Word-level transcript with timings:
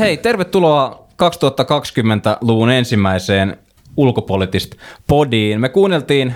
Alright, 0.00 0.16
hei, 0.16 0.32
tervetuloa 0.32 1.06
2020-luvun 1.22 2.70
ensimmäiseen 2.70 3.56
ulkopoliittista 3.96 4.76
podiin. 5.06 5.60
Me 5.60 5.68
kuunneltiin 5.68 6.34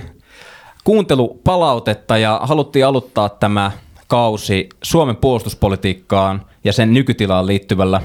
kuuntelupalautetta 0.84 2.18
ja 2.18 2.40
haluttiin 2.42 2.86
aloittaa 2.86 3.28
tämä 3.28 3.70
kausi 4.06 4.68
Suomen 4.82 5.16
puolustuspolitiikkaan 5.16 6.46
ja 6.64 6.72
sen 6.72 6.94
nykytilaan 6.94 7.46
liittyvällä, 7.46 8.00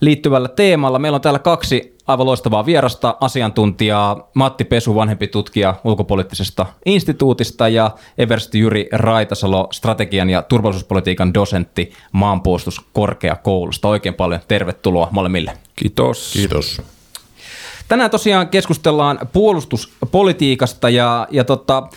liittyvällä 0.00 0.48
teemalla. 0.48 0.98
Meillä 0.98 1.16
on 1.16 1.22
täällä 1.22 1.38
kaksi 1.38 1.96
aivan 2.10 2.26
loistavaa 2.26 2.66
vierasta 2.66 3.16
asiantuntijaa, 3.20 4.30
Matti 4.34 4.64
Pesu, 4.64 4.94
vanhempi 4.94 5.26
tutkija 5.26 5.74
ulkopoliittisesta 5.84 6.66
instituutista 6.86 7.68
ja 7.68 7.90
Eversti 8.18 8.58
Jyri 8.58 8.88
Raitasalo, 8.92 9.68
strategian 9.72 10.30
ja 10.30 10.42
turvallisuuspolitiikan 10.42 11.34
dosentti 11.34 11.92
maanpuolustuskorkeakoulusta. 12.12 13.88
Oikein 13.88 14.14
paljon 14.14 14.40
tervetuloa 14.48 15.08
molemmille. 15.10 15.52
Kiitos. 15.76 16.32
Kiitos. 16.32 16.82
Tänään 17.88 18.10
tosiaan 18.10 18.48
keskustellaan 18.48 19.18
puolustuspolitiikasta 19.32 20.90
ja, 20.90 21.28
ja 21.30 21.44
tota, 21.44 21.88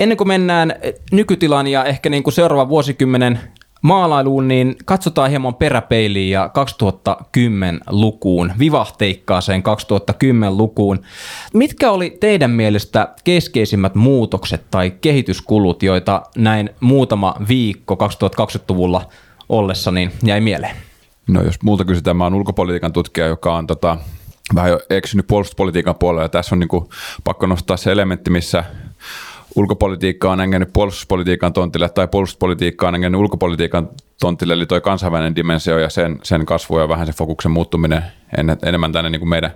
ennen 0.00 0.16
kuin 0.16 0.28
mennään 0.28 0.74
nykytilaan 1.12 1.66
ja 1.66 1.84
ehkä 1.84 2.10
niin 2.10 2.22
kuin 2.22 2.34
seuraavan 2.34 2.68
vuosikymmenen 2.68 3.40
maalailuun, 3.86 4.48
niin 4.48 4.76
katsotaan 4.84 5.30
hieman 5.30 5.54
peräpeiliin 5.54 6.30
ja 6.30 6.50
2010-lukuun, 6.58 8.52
vivahteikkaaseen 8.58 9.62
2010-lukuun. 9.62 11.02
Mitkä 11.54 11.90
oli 11.90 12.16
teidän 12.20 12.50
mielestä 12.50 13.08
keskeisimmät 13.24 13.94
muutokset 13.94 14.64
tai 14.70 14.90
kehityskulut, 15.00 15.82
joita 15.82 16.22
näin 16.36 16.70
muutama 16.80 17.34
viikko 17.48 17.94
2020-luvulla 17.94 19.08
ollessa 19.48 19.90
niin 19.90 20.12
jäi 20.22 20.40
mieleen? 20.40 20.76
No 21.26 21.42
jos 21.42 21.62
muuta 21.62 21.84
kysytään, 21.84 22.16
mä 22.16 22.24
oon 22.24 22.34
ulkopolitiikan 22.34 22.92
tutkija, 22.92 23.26
joka 23.26 23.56
on 23.56 23.66
tota, 23.66 23.96
vähän 24.54 24.70
jo 24.70 24.80
eksynyt 24.90 25.26
puolustuspolitiikan 25.26 25.94
puolella 26.00 26.22
ja 26.22 26.28
tässä 26.28 26.54
on 26.54 26.58
niin 26.58 26.68
kuin, 26.68 26.88
pakko 27.24 27.46
nostaa 27.46 27.76
se 27.76 27.92
elementti, 27.92 28.30
missä 28.30 28.64
ulkopolitiikka 29.56 30.30
on 30.30 30.40
engännyt 30.40 30.72
puolustuspolitiikan 30.72 31.52
tontille 31.52 31.88
tai 31.88 32.08
puolustuspolitiikka 32.08 32.88
on 32.88 32.94
engännyt 32.94 33.20
ulkopolitiikan 33.20 33.88
tontille, 34.20 34.54
eli 34.54 34.66
tuo 34.66 34.80
kansainvälinen 34.80 35.36
dimensio 35.36 35.78
ja 35.78 35.90
sen, 35.90 36.18
sen 36.22 36.46
kasvu 36.46 36.78
ja 36.78 36.88
vähän 36.88 37.06
se 37.06 37.12
fokuksen 37.12 37.52
muuttuminen 37.52 38.02
en, 38.38 38.56
enemmän 38.62 38.92
tänne 38.92 39.10
niin 39.10 39.20
kuin 39.20 39.28
meidän 39.28 39.50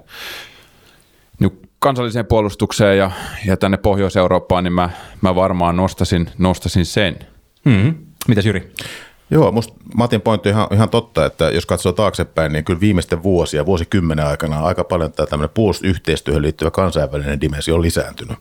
niin 1.38 1.68
kansalliseen 1.78 2.26
puolustukseen 2.26 2.98
ja, 2.98 3.10
ja 3.46 3.56
tänne 3.56 3.76
Pohjois-Eurooppaan, 3.76 4.64
niin 4.64 4.72
mä, 4.72 4.90
mä 5.20 5.34
varmaan 5.34 5.76
nostasin, 5.76 6.30
nostasin 6.38 6.86
sen. 6.86 7.18
Mm-hmm. 7.64 7.94
Mitäs 8.28 8.46
Jyri? 8.46 8.72
Joo, 9.30 9.52
musta 9.52 9.74
Matin 9.94 10.20
pointti 10.20 10.48
on 10.48 10.54
ihan, 10.54 10.68
ihan 10.72 10.90
totta, 10.90 11.26
että 11.26 11.50
jos 11.50 11.66
katsoo 11.66 11.92
taaksepäin, 11.92 12.52
niin 12.52 12.64
kyllä 12.64 12.80
viimeisten 12.80 13.22
vuosia, 13.22 13.66
vuosikymmenen 13.66 14.26
aikana 14.26 14.60
aika 14.60 14.84
paljon 14.84 15.12
tämä 15.12 15.26
tämmöinen 15.26 15.54
puolustusyhteistyöhön 15.54 16.42
liittyvä 16.42 16.70
kansainvälinen 16.70 17.40
dimensio 17.40 17.74
on 17.74 17.82
lisääntynyt 17.82 18.38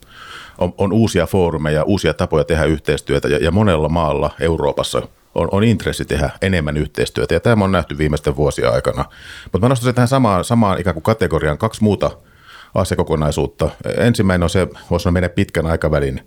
on, 0.60 0.74
on 0.78 0.94
uusia 0.94 1.28
foorumeja, 1.28 1.84
uusia 1.84 2.14
tapoja 2.14 2.44
tehdä 2.44 2.64
yhteistyötä 2.64 3.28
ja, 3.28 3.38
ja 3.38 3.52
monella 3.52 3.90
maalla 3.90 4.30
Euroopassa 4.40 5.02
on, 5.36 5.48
on 5.52 5.64
intressi 5.64 6.06
tehdä 6.06 6.30
enemmän 6.42 6.78
yhteistyötä 6.78 7.34
ja 7.34 7.40
tämä 7.40 7.66
on 7.66 7.72
nähty 7.72 7.98
viimeisten 7.98 8.36
vuosien 8.36 8.74
aikana. 8.74 9.06
Mutta 9.44 9.60
mä 9.60 9.70
nostaisin 9.70 9.96
tähän 9.96 10.08
samaan, 10.08 10.46
samaan 10.46 10.80
ikään 10.80 10.94
kuin 10.94 11.04
kategoriaan 11.04 11.58
kaksi 11.58 11.84
muuta 11.84 12.12
asiakokonaisuutta. 12.76 13.70
Ensimmäinen 13.98 14.44
on 14.44 14.50
se, 14.50 14.68
voisi 14.92 15.04
sanoa 15.04 15.14
meidän 15.14 15.32
pitkän 15.32 15.66
aikavälin 15.66 16.22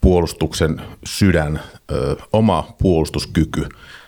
puolustuksen 0.00 0.82
sydän, 1.04 1.60
ö, 1.92 2.16
oma 2.32 2.68
puolustuskyky. 2.82 3.66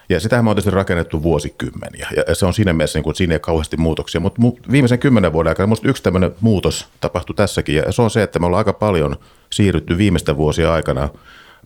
Ja 0.09 0.21
sitähän 0.21 0.45
me 0.45 0.51
on 0.51 0.57
tietysti 0.57 0.71
rakennettu 0.71 1.23
vuosikymmeniä, 1.23 2.09
ja 2.29 2.35
se 2.35 2.47
on 2.47 2.55
siinä 2.55 2.73
mielessä, 2.73 2.99
niin 2.99 3.05
kuin, 3.05 3.15
siinä 3.15 3.35
ei 3.35 3.41
kauheasti 3.41 3.77
muutoksia. 3.77 4.21
Mutta 4.21 4.43
viimeisen 4.71 4.99
kymmenen 4.99 5.33
vuoden 5.33 5.51
aikana 5.51 5.67
minusta 5.67 5.89
yksi 5.89 6.03
tämmöinen 6.03 6.33
muutos 6.41 6.89
tapahtui 7.01 7.37
tässäkin, 7.37 7.75
ja 7.75 7.93
se 7.93 8.03
on 8.03 8.11
se, 8.11 8.23
että 8.23 8.39
me 8.39 8.47
ollaan 8.47 8.59
aika 8.59 8.73
paljon 8.73 9.17
siirrytty 9.53 9.99
viimeisten 9.99 10.37
vuosien 10.37 10.71
aikana 10.71 11.09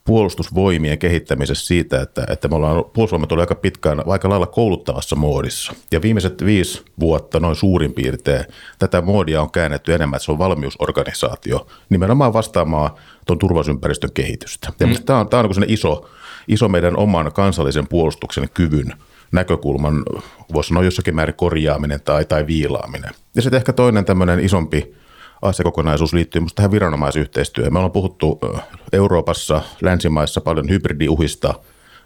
puolustusvoimien 0.04 0.98
kehittämisessä 0.98 1.66
siitä, 1.66 2.02
että, 2.02 2.26
että 2.30 2.48
me 2.48 2.54
ollaan 2.54 2.84
puolustusvoimat 2.84 3.32
oli 3.32 3.40
aika 3.40 3.54
pitkään 3.54 4.02
aika 4.06 4.28
lailla 4.28 4.46
kouluttavassa 4.46 5.16
moodissa. 5.16 5.72
Ja 5.92 6.02
viimeiset 6.02 6.44
viisi 6.44 6.82
vuotta 7.00 7.40
noin 7.40 7.56
suurin 7.56 7.92
piirtein 7.92 8.44
tätä 8.78 9.00
moodia 9.00 9.42
on 9.42 9.50
käännetty 9.50 9.94
enemmän, 9.94 10.16
että 10.16 10.24
se 10.24 10.32
on 10.32 10.38
valmiusorganisaatio 10.38 11.66
nimenomaan 11.88 12.32
vastaamaan 12.32 12.90
tuon 13.26 13.38
turvallisuusympäristön 13.38 14.12
kehitystä. 14.12 14.72
Ja 14.80 14.86
mm. 14.86 14.94
tämä 15.06 15.20
on, 15.20 15.28
tämä 15.28 15.40
on 15.40 15.50
niin 15.56 15.70
iso 15.70 16.08
iso 16.48 16.68
meidän 16.68 16.96
oman 16.96 17.32
kansallisen 17.32 17.88
puolustuksen 17.88 18.48
kyvyn 18.54 18.92
näkökulman, 19.32 20.02
voisi 20.52 20.68
sanoa 20.68 20.84
jossakin 20.84 21.14
määrin 21.14 21.34
korjaaminen 21.34 22.00
tai, 22.00 22.24
tai 22.24 22.46
viilaaminen. 22.46 23.10
Ja 23.36 23.42
sitten 23.42 23.56
ehkä 23.56 23.72
toinen 23.72 24.04
tämmöinen 24.04 24.40
isompi 24.40 24.94
asiakokonaisuus 25.44 26.12
liittyy 26.12 26.40
myös 26.40 26.54
tähän 26.54 26.70
viranomaisyhteistyöhön. 26.70 27.72
Me 27.72 27.78
ollaan 27.78 27.92
puhuttu 27.92 28.40
Euroopassa, 28.92 29.62
länsimaissa 29.80 30.40
paljon 30.40 30.68
hybridiuhista 30.68 31.54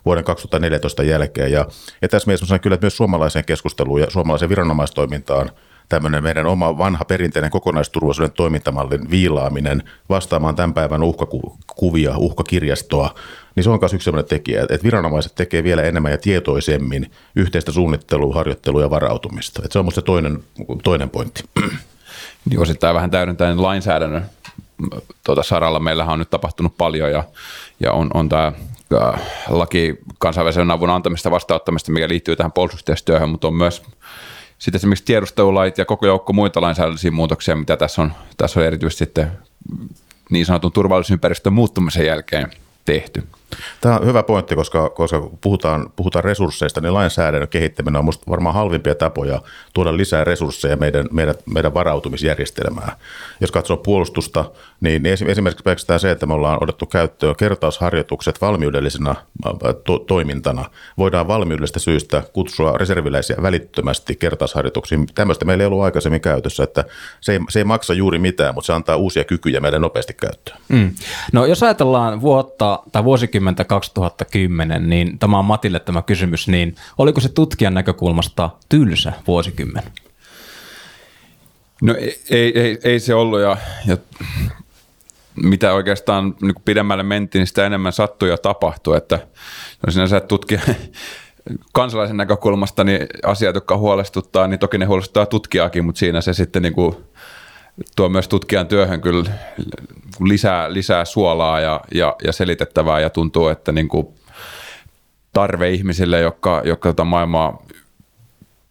vuoden 0.04 0.24
2014 0.24 1.02
jälkeen. 1.02 1.52
Ja, 1.52 1.66
ja 2.02 2.08
tässä 2.08 2.26
mielessä 2.26 2.46
sanon 2.46 2.60
kyllä, 2.60 2.74
että 2.74 2.84
myös 2.84 2.96
suomalaiseen 2.96 3.44
keskusteluun 3.44 4.00
ja 4.00 4.10
suomalaiseen 4.10 4.48
viranomaistoimintaan 4.48 5.50
tämmöinen 5.88 6.22
meidän 6.22 6.46
oma 6.46 6.78
vanha 6.78 7.04
perinteinen 7.04 7.50
kokonaisturvallisuuden 7.50 8.32
toimintamallin 8.32 9.10
viilaaminen 9.10 9.82
vastaamaan 10.08 10.56
tämän 10.56 10.74
päivän 10.74 11.02
uhkakuvia, 11.02 12.16
uhkakirjastoa, 12.16 13.14
niin 13.54 13.64
se 13.64 13.70
on 13.70 13.78
myös 13.80 13.94
yksi 13.94 14.04
sellainen 14.04 14.28
tekijä, 14.28 14.62
että 14.62 14.84
viranomaiset 14.84 15.34
tekee 15.34 15.64
vielä 15.64 15.82
enemmän 15.82 16.12
ja 16.12 16.18
tietoisemmin 16.18 17.10
yhteistä 17.36 17.72
suunnittelua, 17.72 18.34
harjoittelua 18.34 18.82
ja 18.82 18.90
varautumista. 18.90 19.62
Että 19.64 19.72
se 19.72 19.78
on 19.78 19.84
minusta 19.84 20.02
toinen, 20.02 20.44
toinen 20.84 21.10
pointti. 21.10 21.44
Niin 22.44 22.60
osittain 22.60 22.94
vähän 22.94 23.10
täydentäen 23.10 23.62
lainsäädännön 23.62 24.26
tuota 25.24 25.42
saralla. 25.42 25.80
Meillähän 25.80 26.12
on 26.12 26.18
nyt 26.18 26.30
tapahtunut 26.30 26.76
paljon 26.78 27.10
ja, 27.10 27.24
ja 27.80 27.92
on, 27.92 28.10
on 28.14 28.28
tämä 28.28 28.52
laki 29.48 29.98
kansainvälisen 30.18 30.70
avun 30.70 30.90
antamista 30.90 31.30
vastaanottamista, 31.30 31.92
mikä 31.92 32.08
liittyy 32.08 32.36
tähän 32.36 32.52
puolustustyöhön, 32.52 33.28
mutta 33.28 33.48
on 33.48 33.54
myös 33.54 33.82
sitten 34.58 34.78
esimerkiksi 34.78 35.04
tiedustelulait 35.04 35.78
ja 35.78 35.84
koko 35.84 36.06
joukko 36.06 36.32
muita 36.32 36.60
lainsäädännöllisiä 36.60 37.10
muutoksia, 37.10 37.56
mitä 37.56 37.76
tässä 37.76 38.02
on, 38.02 38.12
tässä 38.36 38.60
on 38.60 38.66
erityisesti 38.66 38.98
sitten 38.98 39.32
niin 40.30 40.46
sanotun 40.46 40.72
turvallisuusympäristön 40.72 41.52
muuttumisen 41.52 42.06
jälkeen 42.06 42.50
tehty. 42.88 43.22
Tämä 43.80 43.96
on 43.96 44.06
hyvä 44.06 44.22
pointti, 44.22 44.54
koska, 44.54 44.90
koska 44.90 45.30
puhutaan, 45.40 45.90
puhutaan 45.96 46.24
resursseista, 46.24 46.80
niin 46.80 46.94
lainsäädännön 46.94 47.48
kehittäminen 47.48 47.98
on 47.98 48.04
minusta 48.04 48.30
varmaan 48.30 48.54
halvimpia 48.54 48.94
tapoja 48.94 49.42
tuoda 49.74 49.96
lisää 49.96 50.24
resursseja 50.24 50.76
meidän, 50.76 51.06
meidän, 51.12 51.34
meidän 51.46 51.74
varautumisjärjestelmään. 51.74 52.92
Jos 53.40 53.50
katsoo 53.50 53.76
puolustusta, 53.76 54.50
niin 54.80 55.06
esimerkiksi 55.06 55.62
pelkästään 55.62 56.00
se, 56.00 56.10
että 56.10 56.26
me 56.26 56.34
ollaan 56.34 56.58
otettu 56.62 56.86
käyttöön 56.86 57.36
kertausharjoitukset 57.36 58.40
valmiudellisena 58.40 59.14
to- 59.84 59.98
toimintana. 59.98 60.64
Voidaan 60.98 61.28
valmiudellisesta 61.28 61.78
syystä 61.78 62.22
kutsua 62.32 62.78
reserviläisiä 62.78 63.36
välittömästi 63.42 64.16
kertausharjoituksiin. 64.16 65.06
Tämmöistä 65.14 65.44
meillä 65.44 65.62
ei 65.62 65.66
ollut 65.66 65.82
aikaisemmin 65.82 66.20
käytössä, 66.20 66.64
että 66.64 66.84
se 67.20 67.32
ei, 67.32 67.38
se 67.48 67.60
ei 67.60 67.64
maksa 67.64 67.94
juuri 67.94 68.18
mitään, 68.18 68.54
mutta 68.54 68.66
se 68.66 68.72
antaa 68.72 68.96
uusia 68.96 69.24
kykyjä 69.24 69.60
meidän 69.60 69.82
nopeasti 69.82 70.14
käyttöön. 70.14 70.58
Mm. 70.68 70.94
No 71.32 71.46
jos 71.46 71.62
ajatellaan 71.62 72.20
vuotta 72.20 72.82
tai 72.92 73.04
vuosikymmentä, 73.04 73.64
2010-2010, 74.76 74.78
niin 74.78 75.18
tämä 75.18 75.38
on 75.38 75.44
Matille 75.44 75.80
tämä 75.80 76.02
kysymys, 76.02 76.48
niin 76.48 76.74
oliko 76.98 77.20
se 77.20 77.28
tutkijan 77.28 77.74
näkökulmasta 77.74 78.50
tylsä 78.68 79.12
vuosikymmen? 79.26 79.82
No 81.82 81.94
ei, 82.30 82.60
ei, 82.60 82.78
ei 82.84 83.00
se 83.00 83.14
ollut 83.14 83.40
ja, 83.40 83.56
ja 83.86 83.96
mitä 85.42 85.72
oikeastaan 85.72 86.34
niin 86.42 86.54
pidemmälle 86.64 87.02
mentiin, 87.02 87.40
niin 87.40 87.46
sitä 87.46 87.66
enemmän 87.66 87.92
sattui 87.92 88.28
ja 88.28 88.38
tapahtui, 88.38 88.96
että 88.96 89.18
no 89.86 89.92
sinänsä 89.92 90.20
tutkija, 90.20 90.60
kansalaisen 91.72 92.16
näkökulmasta 92.16 92.84
niin 92.84 93.06
asiat, 93.24 93.54
jotka 93.54 93.76
huolestuttaa, 93.76 94.46
niin 94.46 94.58
toki 94.58 94.78
ne 94.78 94.84
huolestuttaa 94.84 95.26
tutkijaakin, 95.26 95.84
mutta 95.84 95.98
siinä 95.98 96.20
se 96.20 96.32
sitten 96.32 96.62
niin 96.62 96.74
kuin 96.74 96.96
tuo 97.96 98.08
myös 98.08 98.28
tutkijan 98.28 98.66
työhön 98.66 99.00
kyllä 99.00 99.30
lisää, 100.20 100.72
lisää 100.72 101.04
suolaa 101.04 101.60
ja, 101.60 101.80
ja, 101.94 102.16
ja 102.24 102.32
selitettävää 102.32 103.00
ja 103.00 103.10
tuntuu, 103.10 103.48
että 103.48 103.72
niin 103.72 103.88
kuin 103.88 104.06
tarve 105.32 105.70
ihmisille, 105.70 106.20
jotka, 106.20 106.62
jotka 106.64 106.88
tota 106.88 107.04
maailmaa, 107.04 107.62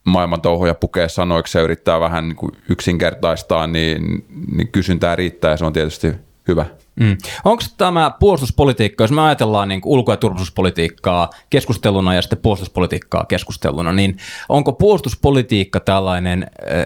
maailman 0.04 0.42
touhuja 0.42 0.74
pukee 0.74 1.10
sanoiksi 1.10 1.58
ja 1.58 1.64
yrittää 1.64 2.00
vähän 2.00 2.28
niin 2.28 2.36
kuin 2.36 2.52
yksinkertaistaa, 2.70 3.68
niin, 3.68 4.26
niin 4.56 4.72
kysyntää 4.72 5.16
riittää 5.16 5.52
ja 5.52 5.58
se 5.58 5.66
on 5.66 5.74
tietysti 5.74 6.27
hyvä. 6.48 6.66
Mm. 7.00 7.18
Onko 7.46 7.64
tämä 7.78 8.12
puolustuspolitiikka, 8.20 9.04
jos 9.04 9.12
me 9.12 9.22
ajatellaan 9.22 9.68
niin 9.68 9.82
ulko- 9.86 10.12
ja 10.12 10.18
turvallisuuspolitiikkaa 10.18 11.30
keskusteluna 11.50 12.16
ja 12.16 12.22
sitten 12.22 12.40
puolustuspolitiikkaa 12.40 13.26
keskusteluna, 13.26 13.94
niin 13.94 14.18
onko 14.50 14.74
puolustuspolitiikka 14.74 15.80
tällainen 15.80 16.48
äh, 16.72 16.86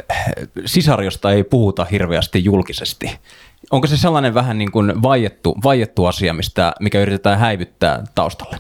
sisar, 0.66 1.04
josta 1.04 1.32
ei 1.32 1.44
puhuta 1.44 1.86
hirveästi 1.86 2.44
julkisesti? 2.44 3.20
Onko 3.72 3.88
se 3.88 3.98
sellainen 3.98 4.34
vähän 4.34 4.58
niin 4.58 4.72
kuin 4.72 5.02
vaiettu, 5.02 5.58
vaiettu 5.64 6.06
asia, 6.06 6.34
mistä, 6.34 6.74
mikä 6.80 7.02
yritetään 7.02 7.40
häivyttää 7.40 8.04
taustalle? 8.16 8.58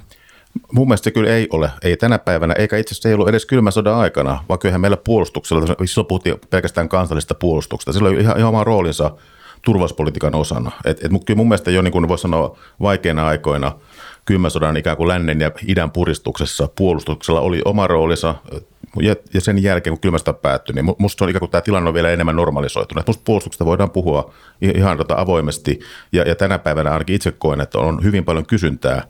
Mun 0.73 0.87
mielestä 0.87 1.03
se 1.03 1.11
kyllä 1.11 1.29
ei 1.29 1.47
ole, 1.51 1.71
ei 1.83 1.97
tänä 1.97 2.19
päivänä, 2.19 2.53
eikä 2.53 2.77
itse 2.77 2.93
asiassa 2.93 3.09
ei 3.09 3.15
ollut 3.15 3.29
edes 3.29 3.45
kylmän 3.45 3.73
sodan 3.73 3.95
aikana, 3.95 4.43
vaan 4.49 4.59
kyllähän 4.59 4.81
meillä 4.81 4.97
puolustuksella, 4.97 5.61
silloin 5.85 6.07
puhuttiin 6.07 6.35
pelkästään 6.49 6.89
kansallista 6.89 7.35
puolustuksesta, 7.35 7.93
sillä 7.93 8.09
oli 8.09 8.21
ihan, 8.21 8.37
ihan 8.37 8.49
oma 8.49 8.63
roolinsa 8.63 9.11
turvallisuuspolitiikan 9.61 10.35
osana. 10.35 10.71
Et, 10.85 11.05
et 11.05 11.11
kyllä 11.25 11.37
mun 11.37 11.47
mielestä 11.47 11.71
jo 11.71 11.81
niin 11.81 11.91
kuin 11.91 12.07
voisi 12.07 12.21
sanoa 12.21 12.57
vaikeina 12.81 13.27
aikoina 13.27 13.71
kylmän 14.25 14.51
sodan 14.51 14.77
ikään 14.77 14.97
kuin 14.97 15.07
lännen 15.07 15.41
ja 15.41 15.51
idän 15.67 15.91
puristuksessa 15.91 16.69
puolustuksella 16.77 17.41
oli 17.41 17.61
oma 17.65 17.87
roolinsa, 17.87 18.35
ja, 19.01 19.15
ja 19.33 19.41
sen 19.41 19.63
jälkeen, 19.63 19.91
kun 19.91 20.01
kylmästä 20.01 20.33
päättyi, 20.33 20.75
niin 20.75 20.95
musta 20.97 21.25
on 21.25 21.29
ikään 21.29 21.39
kuin 21.39 21.51
tämä 21.51 21.61
tilanne 21.61 21.87
on 21.87 21.93
vielä 21.93 22.09
enemmän 22.09 22.35
normalisoitunut. 22.35 23.07
Musta 23.07 23.23
puolustuksesta 23.25 23.65
voidaan 23.65 23.91
puhua 23.91 24.33
ihan 24.61 24.97
tota 24.97 25.15
avoimesti, 25.17 25.79
ja, 26.11 26.23
ja 26.23 26.35
tänä 26.35 26.59
päivänä 26.59 26.91
ainakin 26.91 27.15
itse 27.15 27.31
koen, 27.31 27.61
että 27.61 27.79
on 27.79 28.03
hyvin 28.03 28.25
paljon 28.25 28.45
kysyntää 28.45 29.03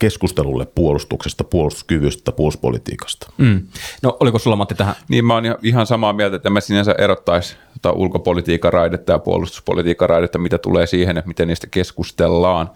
keskustelulle 0.00 0.66
puolustuksesta, 0.66 1.44
puolustuskyvystä, 1.44 2.32
puolustuspolitiikasta. 2.32 3.32
Mm. 3.38 3.62
No 4.02 4.16
oliko 4.20 4.38
sulla 4.38 4.56
Matti 4.56 4.74
tähän? 4.74 4.94
Niin 5.08 5.24
mä 5.24 5.34
oon 5.34 5.44
ihan 5.62 5.86
samaa 5.86 6.12
mieltä, 6.12 6.36
että 6.36 6.50
mä 6.50 6.60
sinänsä 6.60 6.94
erottaisi 6.98 7.56
tota 7.72 7.92
ulkopolitiikan 7.92 8.72
raidetta 8.72 9.12
ja 9.12 9.18
puolustuspolitiikan 9.18 10.08
raidetta, 10.08 10.38
mitä 10.38 10.58
tulee 10.58 10.86
siihen, 10.86 11.18
että 11.18 11.28
miten 11.28 11.48
niistä 11.48 11.66
keskustellaan. 11.66 12.70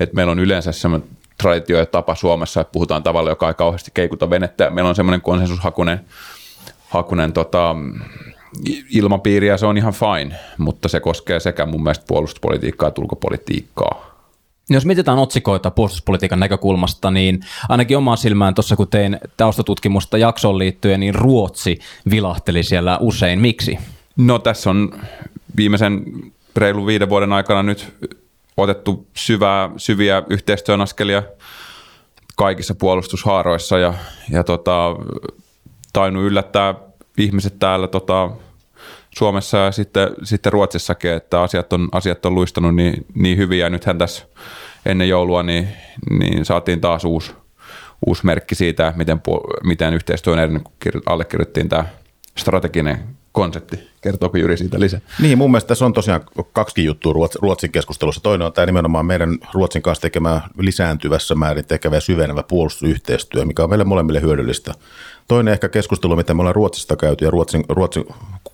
Et 0.00 0.12
meillä 0.12 0.32
on 0.32 0.38
yleensä 0.38 0.72
semmoinen 0.72 1.08
traditio 1.42 1.78
ja 1.78 1.86
tapa 1.86 2.14
Suomessa, 2.14 2.60
että 2.60 2.72
puhutaan 2.72 3.02
tavalla, 3.02 3.30
joka 3.30 3.48
ei 3.48 3.54
kauheasti 3.54 3.90
keikuta 3.94 4.30
venettä. 4.30 4.70
Meillä 4.70 4.88
on 4.88 4.94
semmoinen 4.94 5.20
konsensushakunen 5.20 6.00
hakunen, 6.88 7.32
tota, 7.32 7.76
ilmapiiri 8.90 9.46
ja 9.46 9.56
se 9.56 9.66
on 9.66 9.78
ihan 9.78 9.92
fine, 9.92 10.36
mutta 10.58 10.88
se 10.88 11.00
koskee 11.00 11.40
sekä 11.40 11.66
mun 11.66 11.82
mielestä 11.82 12.04
puolustuspolitiikkaa 12.08 12.88
että 12.88 13.00
ulkopolitiikkaa. 13.00 14.11
Jos 14.74 14.86
mietitään 14.86 15.18
otsikoita 15.18 15.70
puolustuspolitiikan 15.70 16.40
näkökulmasta, 16.40 17.10
niin 17.10 17.40
ainakin 17.68 17.96
omaan 17.96 18.18
silmään 18.18 18.54
tuossa 18.54 18.76
kun 18.76 18.88
tein 18.88 19.18
taustatutkimusta 19.36 20.18
jaksoon 20.18 20.58
liittyen, 20.58 21.00
niin 21.00 21.14
Ruotsi 21.14 21.78
vilahteli 22.10 22.62
siellä 22.62 22.98
usein. 22.98 23.40
Miksi? 23.40 23.78
No 24.16 24.38
tässä 24.38 24.70
on 24.70 25.00
viimeisen 25.56 26.02
reilun 26.56 26.86
viiden 26.86 27.08
vuoden 27.08 27.32
aikana 27.32 27.62
nyt 27.62 27.94
otettu 28.56 29.06
syvää, 29.16 29.70
syviä 29.76 30.22
yhteistyön 30.30 30.80
askelia 30.80 31.22
kaikissa 32.36 32.74
puolustushaaroissa 32.74 33.78
ja, 33.78 33.94
ja 34.30 34.44
tota, 34.44 34.96
tainnut 35.92 36.24
yllättää 36.24 36.74
ihmiset 37.18 37.58
täällä 37.58 37.88
tota, 37.88 38.30
Suomessa 39.18 39.58
ja 39.58 39.72
sitten, 39.72 40.08
sitten 40.22 40.52
Ruotsissakin, 40.52 41.12
että 41.12 41.42
asiat 41.42 41.72
on, 41.72 41.88
asiat 41.92 42.26
on 42.26 42.34
luistanut 42.34 42.74
niin, 42.74 43.06
niin 43.14 43.38
hyvin 43.38 43.58
ja 43.58 43.70
nythän 43.70 43.98
tässä 43.98 44.24
ennen 44.86 45.08
joulua 45.08 45.42
niin, 45.42 45.68
niin 46.10 46.44
saatiin 46.44 46.80
taas 46.80 47.04
uusi, 47.04 47.32
uusi 48.06 48.26
merkki 48.26 48.54
siitä, 48.54 48.92
miten, 48.96 49.20
miten 49.64 49.94
yhteistyö 49.94 50.32
on 50.32 50.38
edennyt, 50.38 50.62
kun 50.62 51.02
allekirjoittiin 51.06 51.68
tämä 51.68 51.84
strateginen 52.38 52.98
konsepti. 53.32 53.92
Kertooko 54.00 54.38
Jyri 54.38 54.56
siitä 54.56 54.80
lisää? 54.80 55.00
Niin, 55.20 55.38
mun 55.38 55.50
mielestä 55.50 55.68
tässä 55.68 55.84
on 55.84 55.92
tosiaan 55.92 56.20
kaksi 56.52 56.84
juttua 56.84 57.12
Ruotsin 57.40 57.72
keskustelussa. 57.72 58.22
Toinen 58.22 58.46
on 58.46 58.52
tämä 58.52 58.66
nimenomaan 58.66 59.06
meidän 59.06 59.38
Ruotsin 59.52 59.82
kanssa 59.82 60.02
tekemä 60.02 60.40
lisääntyvässä 60.58 61.34
määrin 61.34 61.64
tekevä 61.64 61.96
ja 61.96 62.00
syvenevä 62.00 62.42
puolustusyhteistyö, 62.42 63.44
mikä 63.44 63.62
on 63.62 63.70
meille 63.70 63.84
molemmille 63.84 64.20
hyödyllistä. 64.20 64.74
Toinen 65.28 65.52
ehkä 65.52 65.68
keskustelu, 65.68 66.16
mitä 66.16 66.34
me 66.34 66.40
ollaan 66.40 66.54
Ruotsista 66.54 66.96
käyty 66.96 67.24
ja 67.24 67.30
Ruotsin, 67.30 67.64
Ruotsin 67.68 68.04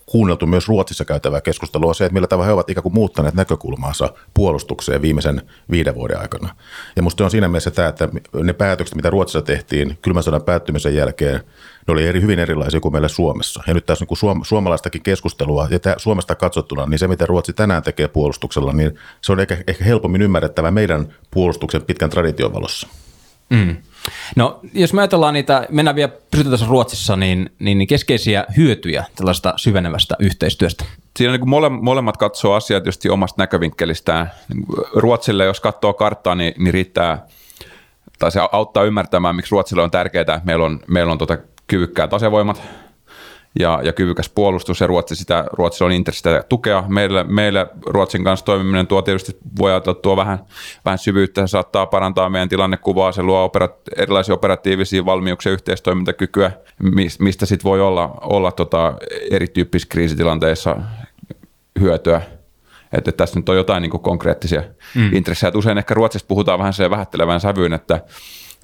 kuunneltu 0.07 0.47
myös 0.47 0.69
Ruotsissa 0.69 1.05
käytävää 1.05 1.41
keskustelua 1.41 1.89
on 1.89 1.95
se, 1.95 2.05
että 2.05 2.15
millä 2.15 2.27
tavalla 2.27 2.47
he 2.47 2.53
ovat 2.53 2.71
ikään 2.71 2.83
kuin 2.83 2.95
muuttaneet 2.95 3.35
näkökulmaansa 3.35 4.13
puolustukseen 4.35 5.03
viimeisen 5.03 5.43
viiden 5.71 5.95
vuoden 5.95 6.21
aikana. 6.21 6.55
Ja 6.97 7.03
musta 7.03 7.25
on 7.25 7.31
siinä 7.31 7.49
mielessä 7.49 7.71
tämä, 7.71 7.89
että 7.89 8.09
ne 8.43 8.53
päätökset, 8.53 8.97
mitä 8.97 9.11
Ruotsissa 9.11 9.43
tehtiin 9.43 9.99
kylmän 10.03 10.23
sodan 10.23 10.43
päättymisen 10.43 10.95
jälkeen, 10.95 11.41
ne 11.89 11.93
oli 11.93 12.07
eri, 12.07 12.21
hyvin 12.21 12.39
erilaisia 12.39 12.81
kuin 12.81 12.93
meillä 12.93 13.09
Suomessa. 13.09 13.63
Ja 13.67 13.75
nyt 13.75 13.87
tässä 13.87 14.05
niin 14.09 14.19
suom- 14.19 14.45
suomalaistakin 14.45 15.03
keskustelua, 15.03 15.69
ja 15.71 15.79
tämä, 15.79 15.95
Suomesta 15.99 16.35
katsottuna, 16.35 16.87
niin 16.87 16.99
se 16.99 17.09
mitä 17.09 17.27
Ruotsi 17.27 17.53
tänään 17.53 17.83
tekee 17.83 18.09
puolustuksella, 18.09 18.73
niin 18.73 18.99
se 19.21 19.33
on 19.33 19.41
ehkä, 19.41 19.57
ehkä 19.67 19.85
helpommin 19.85 20.23
ymmärrettävä 20.23 20.71
meidän 20.71 21.15
puolustuksen 21.31 21.83
pitkän 21.83 22.11
tradition 22.11 22.53
valossa. 22.55 22.89
Mm. 23.51 23.77
No, 24.37 24.61
jos 24.75 24.93
me 24.93 25.01
ajatellaan 25.01 25.35
niitä, 25.35 25.67
mennään 25.71 25.97
vielä, 25.97 26.13
pysytään 26.31 26.51
tässä 26.51 26.67
Ruotsissa, 26.67 27.17
niin, 27.17 27.51
niin, 27.59 27.79
niin 27.79 27.89
keskeisiä 27.89 28.45
hyötyjä 28.57 29.05
tällaista 29.17 29.55
syvenevästä 29.57 30.17
yhteistyöstä. 30.19 30.85
Siinä 31.17 31.33
niin 31.33 31.49
mole, 31.49 31.69
molemmat 31.69 32.17
katsoo 32.17 32.55
asiat 32.55 32.83
tietysti 32.83 33.11
omasta 33.11 33.43
näkövinkkelistään. 33.43 34.31
Niin 34.55 34.67
Ruotsille, 34.95 35.45
jos 35.45 35.61
katsoo 35.61 35.93
karttaa, 35.93 36.35
niin, 36.35 36.55
niin 36.59 36.75
riittää, 36.75 37.27
tai 38.19 38.33
se 38.33 38.41
auttaa 38.53 38.85
ymmärtämään, 38.85 39.37
miksi 39.37 39.53
Ruotsille 39.53 39.83
on 39.83 39.91
tärkeää, 39.91 40.21
että 40.21 40.41
meillä 40.45 40.65
on, 40.65 40.81
meillä 40.87 41.13
on 41.13 41.19
tota 41.19 41.39
kyvykkäät 41.67 42.15
asevoimat, 42.15 42.63
ja, 43.59 43.81
ja 43.83 43.93
kyvykäs 43.93 44.29
puolustus, 44.29 44.81
ja 44.81 44.87
Ruotsi 44.87 45.17
sitä, 45.17 45.45
Ruotsi 45.53 45.85
on 45.85 45.93
intressi 45.93 46.19
sitä 46.19 46.45
tukea. 46.49 46.85
Meille, 46.89 47.25
meille 47.25 47.67
Ruotsin 47.87 48.25
kanssa 48.25 48.47
toimiminen 48.47 48.87
tuo 48.87 49.03
tietysti, 49.03 49.37
voi 49.59 49.71
ajatella, 49.71 50.01
tuo 50.01 50.17
vähän, 50.17 50.39
vähän 50.85 50.99
syvyyttä, 50.99 51.47
se 51.47 51.51
saattaa 51.51 51.87
parantaa 51.87 52.31
meidän 52.31 52.49
tilannekuvaa, 52.49 53.13
se 53.13 53.23
luo 53.23 53.45
operat, 53.45 53.75
erilaisia 53.97 54.35
operatiivisia 54.35 55.05
valmiuksia, 55.05 55.53
yhteistoimintakykyä, 55.53 56.51
mistä 57.19 57.47
sitten 57.47 57.65
voi 57.65 57.81
olla, 57.81 58.19
olla 58.21 58.53
tota 58.53 58.95
erityyppisissä 59.31 59.91
kriisitilanteissa 59.91 60.77
hyötyä. 61.81 62.23
Että 62.93 63.13
tässä 63.13 63.39
nyt 63.39 63.49
on 63.49 63.57
jotain 63.57 63.83
niin 63.83 63.91
konkreettisia 63.91 64.63
mm. 64.95 65.15
intressejä. 65.15 65.53
usein 65.55 65.79
ehkä 65.79 65.95
Ruotsissa 65.95 66.27
puhutaan 66.29 66.59
vähän 66.59 66.73
se 66.73 66.91
vähättelevän 66.91 67.41
sävyyn, 67.41 67.73
että, 67.73 68.01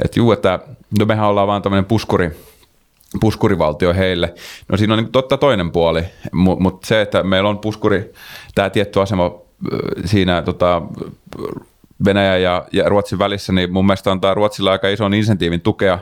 että 0.04 0.20
juu, 0.20 0.32
että 0.32 0.58
no 0.98 1.06
mehän 1.06 1.26
ollaan 1.26 1.48
vaan 1.48 1.62
tämmöinen 1.62 1.84
puskuri, 1.84 2.30
puskurivaltio 3.20 3.94
heille. 3.94 4.34
No 4.68 4.76
siinä 4.78 4.94
on 4.94 5.02
niin 5.02 5.12
totta 5.12 5.36
toinen 5.36 5.72
puoli, 5.72 6.04
mutta 6.32 6.86
se, 6.86 7.00
että 7.00 7.22
meillä 7.22 7.48
on 7.48 7.58
puskuri, 7.58 8.12
tämä 8.54 8.70
tietty 8.70 9.00
asema 9.00 9.32
siinä 10.04 10.42
tota, 10.42 10.82
Venäjän 12.04 12.42
ja, 12.42 12.64
ja 12.72 12.88
Ruotsin 12.88 13.18
välissä, 13.18 13.52
niin 13.52 13.72
mun 13.72 13.86
mielestä 13.86 14.10
antaa 14.10 14.34
Ruotsilla 14.34 14.72
aika 14.72 14.88
ison 14.88 15.14
insentiivin 15.14 15.60
tukea. 15.60 15.98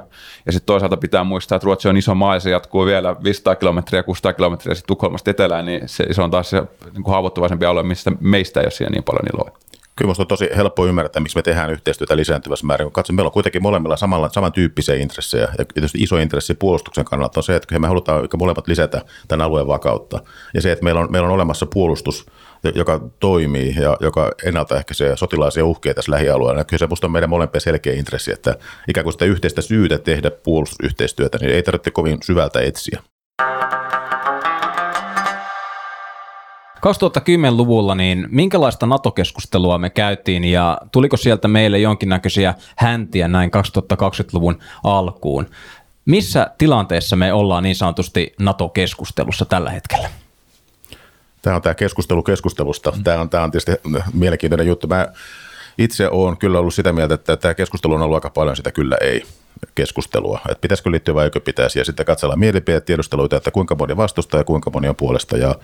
Ja 0.47 0.53
sitten 0.53 0.67
toisaalta 0.67 0.97
pitää 0.97 1.25
muistaa, 1.25 1.57
että 1.57 1.65
Ruotsi 1.65 1.89
on 1.89 1.97
iso 1.97 2.15
maa 2.15 2.35
ja 2.35 2.41
se 2.41 2.51
jatkuu 2.51 2.87
vielä 2.87 3.17
500 3.25 3.55
kilometriä, 3.57 4.03
600 4.03 4.33
kilometriä 4.33 4.75
sitten 4.75 4.89
Tukholmasta 4.89 5.31
etelään, 5.31 5.65
niin 5.65 5.89
se, 5.89 6.07
se 6.11 6.23
on 6.23 6.31
taas 6.31 6.51
se 6.51 6.63
niin 6.93 7.05
haavoittuvaisempi 7.07 7.67
alue, 7.67 7.83
mistä 7.83 8.13
meistä 8.21 8.61
ei 8.61 8.65
ole 8.65 8.71
siinä 8.71 8.91
niin 8.91 9.05
paljon 9.05 9.27
iloa. 9.35 9.59
Kyllä 9.97 10.07
minusta 10.07 10.23
on 10.23 10.27
tosi 10.27 10.49
helppo 10.57 10.87
ymmärtää, 10.87 11.23
miksi 11.23 11.39
me 11.39 11.43
tehdään 11.43 11.71
yhteistyötä 11.71 12.17
lisääntyvässä 12.17 12.67
määrin. 12.67 12.85
Kun 12.85 12.93
katson, 12.93 13.17
meillä 13.17 13.29
on 13.29 13.33
kuitenkin 13.33 13.63
molemmilla 13.63 13.97
samalla, 13.97 14.29
samantyyppisiä 14.29 14.95
intressejä. 14.95 15.49
Ja 15.59 15.65
tietysti 15.75 15.99
iso 15.99 16.17
intressi 16.17 16.55
puolustuksen 16.55 17.05
kannalta 17.05 17.41
on 17.41 17.45
se, 17.45 17.57
että 17.57 17.79
me 17.79 17.89
halutaan 17.89 18.29
molemmat 18.39 18.69
lisätä 18.69 19.03
tämän 19.29 19.47
alueen 19.47 19.67
vakautta. 19.67 20.21
Ja 20.55 20.63
se, 20.63 20.73
että 20.73 20.85
meillä 20.85 21.01
on, 21.01 21.13
meillä 21.13 21.29
on 21.29 21.35
olemassa 21.35 21.67
puolustus, 21.67 22.27
joka 22.75 23.01
toimii 23.21 23.75
ja 23.81 23.97
joka 24.01 24.31
ennaltaehkäisee 24.45 25.17
sotilaisia 25.17 25.65
uhkia 25.65 25.95
tässä 25.95 26.13
lähialueella. 26.13 26.65
Kyllä 26.65 26.79
se 26.79 26.87
minusta 26.87 27.07
on 27.07 27.13
meidän 27.13 27.31
molempien 27.31 27.61
selkeä 27.61 27.93
intressi, 27.93 28.33
että 28.33 28.57
ikään 28.89 29.05
kuin 29.05 29.13
sitä 29.13 29.25
yhteistä 29.25 29.63
syytä 29.63 29.99
tehdä 29.99 30.31
puolustusyhteistyötä, 30.31 31.39
niin 31.39 31.51
ei 31.51 31.63
tarvitse 31.63 31.91
kovin 31.91 32.19
syvältä 32.23 32.61
etsiä. 32.61 33.03
2010-luvulla, 36.87 37.95
niin 37.95 38.27
minkälaista 38.31 38.87
NATO-keskustelua 38.87 39.79
me 39.79 39.91
käytiin 39.91 40.45
ja 40.45 40.79
tuliko 40.93 41.17
sieltä 41.17 41.49
meille 41.49 41.79
jonkinnäköisiä 41.79 42.55
häntiä 42.77 43.29
näin 43.29 43.51
2020-luvun 43.93 44.59
alkuun? 44.85 45.47
Missä 46.05 46.51
tilanteessa 46.59 47.17
me 47.17 47.33
ollaan 47.33 47.63
niin 47.63 47.77
sanotusti 47.77 48.35
NATO-keskustelussa 48.41 49.45
tällä 49.45 49.71
hetkellä? 49.71 50.11
Tämä 51.43 51.57
on 51.57 51.63
tämä 51.63 51.75
keskustelu 51.75 52.23
keskustelusta. 52.23 52.93
Tämä 53.05 53.21
on, 53.21 53.31
tämä 53.31 53.45
on 53.45 53.51
tietysti 53.51 53.73
mielenkiintoinen 54.13 54.67
juttu. 54.67 54.87
Mä 54.87 55.07
itse 55.79 56.09
olen 56.09 56.37
kyllä 56.37 56.59
ollut 56.59 56.75
sitä 56.75 56.93
mieltä, 56.93 57.15
että 57.15 57.37
tämä 57.37 57.55
keskustelu 57.55 57.95
on 57.95 58.03
ollut 58.03 58.15
aika 58.15 58.31
paljon 58.31 58.57
sitä 58.57 58.73
kyllä 58.73 58.97
ei 59.01 59.23
keskustelua, 59.75 60.41
että 60.49 60.61
pitäisikö 60.61 60.91
liittyä 60.91 61.15
vai 61.15 61.25
eikö 61.25 61.41
pitäisi, 61.41 61.79
ja 61.79 61.85
sitten 61.85 62.07
katsellaan 62.07 62.39
mielipidetiedusteluita, 62.39 63.37
että 63.37 63.51
kuinka 63.51 63.75
moni 63.75 63.97
vastustaa 63.97 64.41
ja 64.41 64.45
kuinka 64.45 64.71
moni 64.71 64.89
on 64.89 64.97
puolesta, 64.97 65.37
ja 65.37 65.55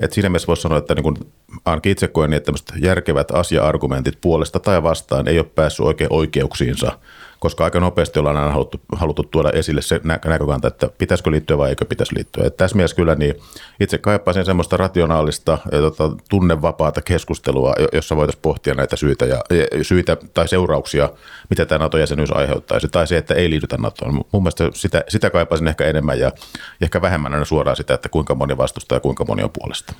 että 0.00 0.14
siinä 0.14 0.28
mielessä 0.28 0.46
voisi 0.46 0.62
sanoa, 0.62 0.78
että 0.78 0.94
niin 0.94 1.02
kuin, 1.02 1.16
ainakin 1.64 1.92
itse 1.92 2.08
koen 2.08 2.30
niin, 2.30 2.36
että 2.36 2.52
järkevät 2.82 3.30
asia-argumentit 3.30 4.18
puolesta 4.20 4.60
tai 4.60 4.82
vastaan 4.82 5.28
ei 5.28 5.38
ole 5.38 5.46
päässyt 5.54 5.86
oikein 5.86 6.12
oikeuksiinsa 6.12 6.98
koska 7.44 7.64
aika 7.64 7.80
nopeasti 7.80 8.18
ollaan 8.18 8.36
aina 8.36 8.50
haluttu, 8.50 8.80
haluttu 8.92 9.22
tuoda 9.22 9.50
esille 9.50 9.82
se 9.82 10.00
näkökanta, 10.04 10.68
että 10.68 10.88
pitäisikö 10.98 11.30
liittyä 11.30 11.58
vai 11.58 11.68
eikö 11.68 11.84
pitäisi 11.84 12.14
liittyä. 12.14 12.46
Että 12.46 12.56
tässä 12.56 12.76
mielessä 12.76 12.96
kyllä 12.96 13.14
niin 13.14 13.34
itse 13.80 13.98
kaipaisin 13.98 14.44
semmoista 14.44 14.76
rationaalista 14.76 15.58
ja 15.72 15.78
tota, 15.78 16.10
tunnevapaata 16.30 17.02
keskustelua, 17.02 17.74
jossa 17.92 18.16
voitaisiin 18.16 18.42
pohtia 18.42 18.74
näitä 18.74 18.96
syitä, 18.96 19.24
ja, 19.24 19.42
syitä 19.82 20.16
tai 20.34 20.48
seurauksia, 20.48 21.10
mitä 21.50 21.66
tämä 21.66 21.78
NATO-jäsenyys 21.78 22.30
aiheuttaisi, 22.32 22.88
tai 22.88 23.06
se, 23.06 23.16
että 23.16 23.34
ei 23.34 23.50
liitytä 23.50 23.76
NATOon. 23.76 24.14
Mun 24.14 24.42
mielestä 24.42 24.70
sitä, 24.72 25.04
sitä 25.08 25.30
kaipaisin 25.30 25.68
ehkä 25.68 25.84
enemmän 25.84 26.18
ja, 26.18 26.26
ja 26.26 26.32
ehkä 26.80 27.02
vähemmän 27.02 27.34
aina 27.34 27.44
suoraan 27.44 27.76
sitä, 27.76 27.94
että 27.94 28.08
kuinka 28.08 28.34
moni 28.34 28.56
vastustaa 28.56 28.96
ja 28.96 29.00
kuinka 29.00 29.24
moni 29.24 29.42
on 29.42 29.50
puolesta. 29.50 29.94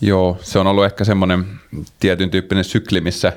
Joo, 0.00 0.38
se 0.40 0.58
on 0.58 0.66
ollut 0.66 0.84
ehkä 0.84 1.04
semmoinen 1.04 1.44
tietyn 2.00 2.30
tyyppinen 2.30 2.64
sykli, 2.64 3.00
missä 3.00 3.32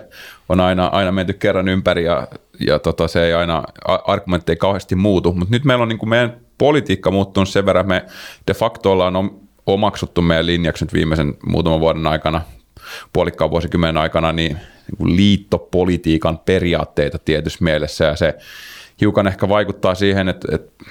on 0.50 0.60
aina, 0.60 0.88
aina 0.88 1.12
menty 1.12 1.34
kerran 1.34 1.70
ympäri 1.70 2.06
ja, 2.06 2.28
ja 2.60 2.80
tota, 2.80 3.08
se 3.08 3.26
ei 3.26 3.34
aina, 3.34 3.64
argumentti 4.08 4.52
ei 4.52 4.56
kauheasti 4.56 4.96
muutu, 4.96 5.34
mutta 5.34 5.52
nyt 5.52 5.66
meillä 5.66 5.82
on 5.82 5.90
niin 5.90 6.00
kuin 6.00 6.10
meidän 6.10 6.38
politiikka 6.58 7.12
muuttunut 7.12 7.50
sen 7.50 7.66
verran, 7.66 7.88
me 7.88 8.06
de 8.48 8.54
facto 8.54 8.92
ollaan 8.92 9.32
omaksuttu 9.66 10.22
meidän 10.22 10.46
linjaksi 10.46 10.86
nyt 10.86 10.94
viimeisen 10.94 11.34
muutaman 11.46 11.80
vuoden 11.80 12.08
aikana, 12.08 12.42
puolikkaan 13.14 13.52
vuosikymmenen 13.52 13.98
aikana, 13.98 14.32
niin, 14.32 14.58
niin 15.00 15.16
liittopolitiikan 15.16 16.40
periaatteita 16.40 17.20
tietyssä 17.20 17.64
mielessä. 17.64 18.06
Ja 18.06 18.16
se 18.16 18.38
hiukan 19.02 19.28
ehkä 19.28 19.50
vaikuttaa 19.50 19.96
siihen, 19.96 20.30
että, 20.30 20.56
että 20.56 20.86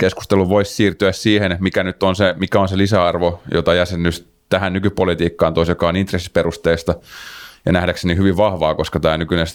keskustelu 0.00 0.48
voisi 0.48 0.74
siirtyä 0.74 1.12
siihen, 1.12 1.56
mikä 1.60 1.84
nyt 1.84 2.02
on 2.02 2.16
se, 2.16 2.34
mikä 2.38 2.60
on 2.60 2.68
se 2.68 2.76
lisäarvo, 2.76 3.42
jota 3.54 3.74
jäsenyys 3.74 4.35
tähän 4.48 4.72
nykypolitiikkaan 4.72 5.54
toisi, 5.54 5.72
joka 5.72 5.88
on 5.88 5.96
intressiperusteista 5.96 6.94
ja 7.66 7.72
nähdäkseni 7.72 8.16
hyvin 8.16 8.36
vahvaa, 8.36 8.74
koska 8.74 9.00
tämä 9.00 9.16
nykyinen, 9.16 9.46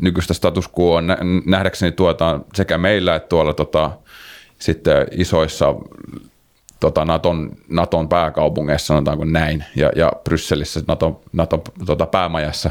nykyistä 0.00 0.34
status 0.34 0.70
quo 0.78 0.94
on 0.94 1.06
nähdäkseni 1.46 1.92
tuotaan 1.92 2.44
sekä 2.54 2.78
meillä 2.78 3.16
että 3.16 3.28
tuolla 3.28 3.54
tota, 3.54 3.90
sitten 4.58 5.06
isoissa 5.10 5.74
tota, 6.80 7.04
Naton, 7.04 7.52
Naton 7.68 8.08
pääkaupungeissa, 8.08 8.86
sanotaanko 8.86 9.24
näin, 9.24 9.64
ja, 9.76 9.90
ja 9.96 10.12
Brysselissä 10.24 10.80
Naton, 10.88 11.20
Naton 11.32 11.62
tota, 11.86 12.06
päämajassa. 12.06 12.70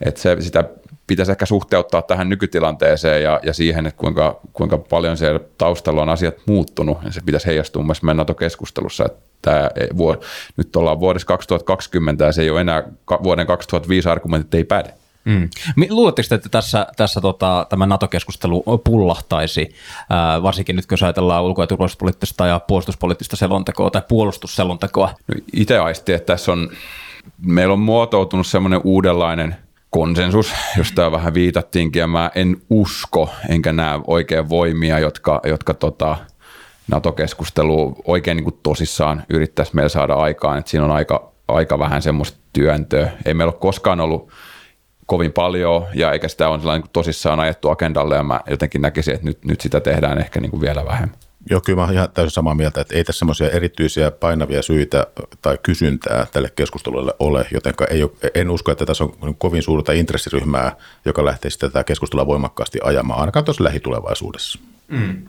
että 0.00 0.20
se, 0.20 0.36
sitä 0.40 0.64
pitäisi 1.06 1.32
ehkä 1.32 1.46
suhteuttaa 1.46 2.02
tähän 2.02 2.28
nykytilanteeseen 2.28 3.22
ja, 3.22 3.40
ja 3.42 3.52
siihen, 3.52 3.86
että 3.86 3.98
kuinka, 3.98 4.40
kuinka 4.52 4.78
paljon 4.78 5.16
siellä 5.16 5.40
taustalla 5.58 6.02
on 6.02 6.08
asiat 6.08 6.34
muuttunut, 6.46 6.98
ja 7.04 7.12
se 7.12 7.20
pitäisi 7.26 7.46
heijastua 7.46 7.82
myös 7.82 8.02
meidän 8.02 8.16
NATO-keskustelussa, 8.16 9.04
että 9.04 9.29
tämä 9.42 9.70
vuod- 9.98 10.24
nyt 10.56 10.76
ollaan 10.76 11.00
vuodessa 11.00 11.26
2020 11.26 12.24
ja 12.24 12.32
se 12.32 12.42
ei 12.42 12.50
ole 12.50 12.60
enää 12.60 12.82
vuoden 13.22 13.46
2005 13.46 14.08
argumentit 14.08 14.54
ei 14.54 14.64
päde. 14.64 14.94
Mm. 15.24 15.48
Luuletteko, 15.90 16.34
että 16.34 16.48
tässä, 16.48 16.86
tässä 16.96 17.20
tota, 17.20 17.66
tämä 17.68 17.86
NATO-keskustelu 17.86 18.64
pullahtaisi, 18.84 19.74
ää, 20.10 20.42
varsinkin 20.42 20.76
nyt 20.76 20.86
kun 20.86 20.98
ajatellaan 21.02 21.44
ulko- 21.44 21.62
ja 21.62 21.66
turvallisuuspoliittista 21.66 22.46
ja 22.46 22.60
puolustuspoliittista 22.60 23.36
selontekoa 23.36 23.90
tai 23.90 24.02
puolustusselontekoa? 24.08 25.14
No, 25.28 25.34
itse 25.52 25.78
aisti, 25.78 26.12
että 26.12 26.32
tässä 26.32 26.52
on, 26.52 26.70
meillä 27.42 27.72
on 27.72 27.80
muotoutunut 27.80 28.46
semmoinen 28.46 28.80
uudenlainen 28.84 29.56
konsensus, 29.90 30.52
josta 30.78 31.12
vähän 31.12 31.34
viitattiinkin, 31.34 32.00
ja 32.00 32.06
mä 32.06 32.30
en 32.34 32.56
usko, 32.70 33.30
enkä 33.48 33.72
näe 33.72 34.00
oikein 34.06 34.48
voimia, 34.48 34.98
jotka, 34.98 35.40
jotka 35.44 35.74
tota, 35.74 36.16
NATO-keskustelu 36.90 37.96
oikein 38.04 38.36
niin 38.36 38.44
kuin 38.44 38.58
tosissaan 38.62 39.22
yrittäisi 39.28 39.74
meillä 39.74 39.88
saada 39.88 40.14
aikaan, 40.14 40.58
että 40.58 40.70
siinä 40.70 40.84
on 40.84 40.90
aika, 40.90 41.32
aika 41.48 41.78
vähän 41.78 42.02
semmoista 42.02 42.38
työntöä. 42.52 43.10
Ei 43.24 43.34
meillä 43.34 43.52
ole 43.52 43.60
koskaan 43.60 44.00
ollut 44.00 44.30
kovin 45.06 45.32
paljon 45.32 45.86
ja 45.94 46.12
eikä 46.12 46.28
sitä 46.28 46.48
ole 46.48 46.58
sellainen 46.58 46.88
tosissaan 46.92 47.40
ajettu 47.40 47.68
agendalle 47.68 48.16
ja 48.16 48.22
mä 48.22 48.40
jotenkin 48.50 48.82
näkisin, 48.82 49.14
että 49.14 49.26
nyt, 49.26 49.44
nyt 49.44 49.60
sitä 49.60 49.80
tehdään 49.80 50.18
ehkä 50.18 50.40
niin 50.40 50.50
kuin 50.50 50.60
vielä 50.60 50.84
vähemmän. 50.84 51.18
Joo, 51.50 51.60
kyllä 51.60 51.76
mä 51.76 51.84
olen 51.84 51.94
ihan 51.94 52.08
täysin 52.14 52.30
samaa 52.30 52.54
mieltä, 52.54 52.80
että 52.80 52.96
ei 52.96 53.04
tässä 53.04 53.18
semmoisia 53.18 53.50
erityisiä 53.50 54.10
painavia 54.10 54.62
syitä 54.62 55.06
tai 55.42 55.58
kysyntää 55.62 56.26
tälle 56.32 56.52
keskustelulle 56.56 57.14
ole, 57.18 57.46
joten 57.52 57.74
ei 57.90 58.02
ole, 58.02 58.10
en 58.34 58.50
usko, 58.50 58.72
että 58.72 58.86
tässä 58.86 59.04
on 59.04 59.34
kovin 59.38 59.62
suurta 59.62 59.92
intressiryhmää, 59.92 60.76
joka 61.04 61.24
lähtee 61.24 61.50
tätä 61.58 61.84
keskustelua 61.84 62.26
voimakkaasti 62.26 62.78
ajamaan, 62.82 63.20
ainakaan 63.20 63.44
tuossa 63.44 63.64
lähitulevaisuudessa. 63.64 64.58
Mm. 64.88 65.26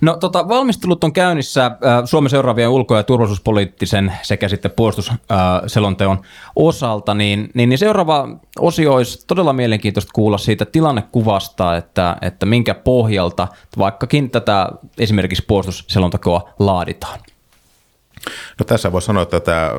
No 0.00 0.16
tota, 0.16 0.48
valmistelut 0.48 1.04
on 1.04 1.12
käynnissä 1.12 1.66
äh, 1.66 1.72
Suomen 2.04 2.30
seuraavien 2.30 2.68
ulko- 2.68 2.96
ja 2.96 3.02
turvallisuuspoliittisen 3.02 4.12
sekä 4.22 4.48
sitten 4.48 4.70
puolustusselonteon 4.70 6.18
osalta, 6.56 7.14
niin, 7.14 7.50
niin, 7.54 7.68
niin 7.68 7.78
seuraava 7.78 8.28
osio 8.58 8.94
olisi 8.94 9.26
todella 9.26 9.52
mielenkiintoista 9.52 10.12
kuulla 10.14 10.38
siitä 10.38 10.64
tilannekuvasta, 10.64 11.76
että, 11.76 12.16
että 12.20 12.46
minkä 12.46 12.74
pohjalta 12.74 13.48
vaikkakin 13.78 14.30
tätä 14.30 14.68
esimerkiksi 14.98 15.44
puolustusselontekoa 15.48 16.48
laaditaan. 16.58 17.20
No 18.58 18.64
tässä 18.66 18.92
voi 18.92 19.02
sanoa, 19.02 19.22
että 19.22 19.40
tämä 19.40 19.70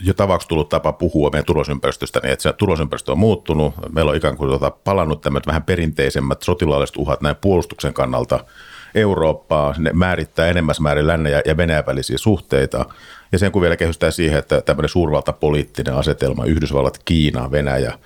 jo 0.00 0.14
tavaksi 0.14 0.48
tullut 0.48 0.68
tapa 0.68 0.92
puhua 0.92 1.30
meidän 1.30 1.46
turvallisuusympäristöstä, 1.46 2.20
niin 2.22 2.32
että 2.32 2.42
se 2.42 2.52
turvallisuusympäristö 2.52 3.12
on 3.12 3.18
muuttunut. 3.18 3.74
Meillä 3.92 4.10
on 4.10 4.16
ikään 4.16 4.36
kuin 4.36 4.48
tuota 4.48 4.70
palannut 4.70 5.20
tämmöiset 5.20 5.46
vähän 5.46 5.62
perinteisemmät 5.62 6.42
sotilaalliset 6.42 6.96
uhat 6.96 7.20
näin 7.20 7.36
puolustuksen 7.36 7.94
kannalta– 7.94 8.40
Eurooppaa, 8.94 9.74
ne 9.78 9.90
määrittää 9.92 10.46
enemmän 10.46 10.74
määrin 10.80 11.06
lännen 11.06 11.32
ja, 11.32 11.42
ja 11.44 11.56
Venäjän 11.56 11.86
välisiä 11.86 12.18
suhteita. 12.18 12.86
Ja 13.32 13.38
sen 13.38 13.52
kun 13.52 13.62
vielä 13.62 13.76
kehystää 13.76 14.10
siihen, 14.10 14.38
että 14.38 14.60
tämmöinen 14.60 14.88
suurvaltapoliittinen 14.88 15.94
asetelma, 15.94 16.44
Yhdysvallat, 16.44 17.00
Kiina, 17.04 17.50
Venäjä, 17.50 17.98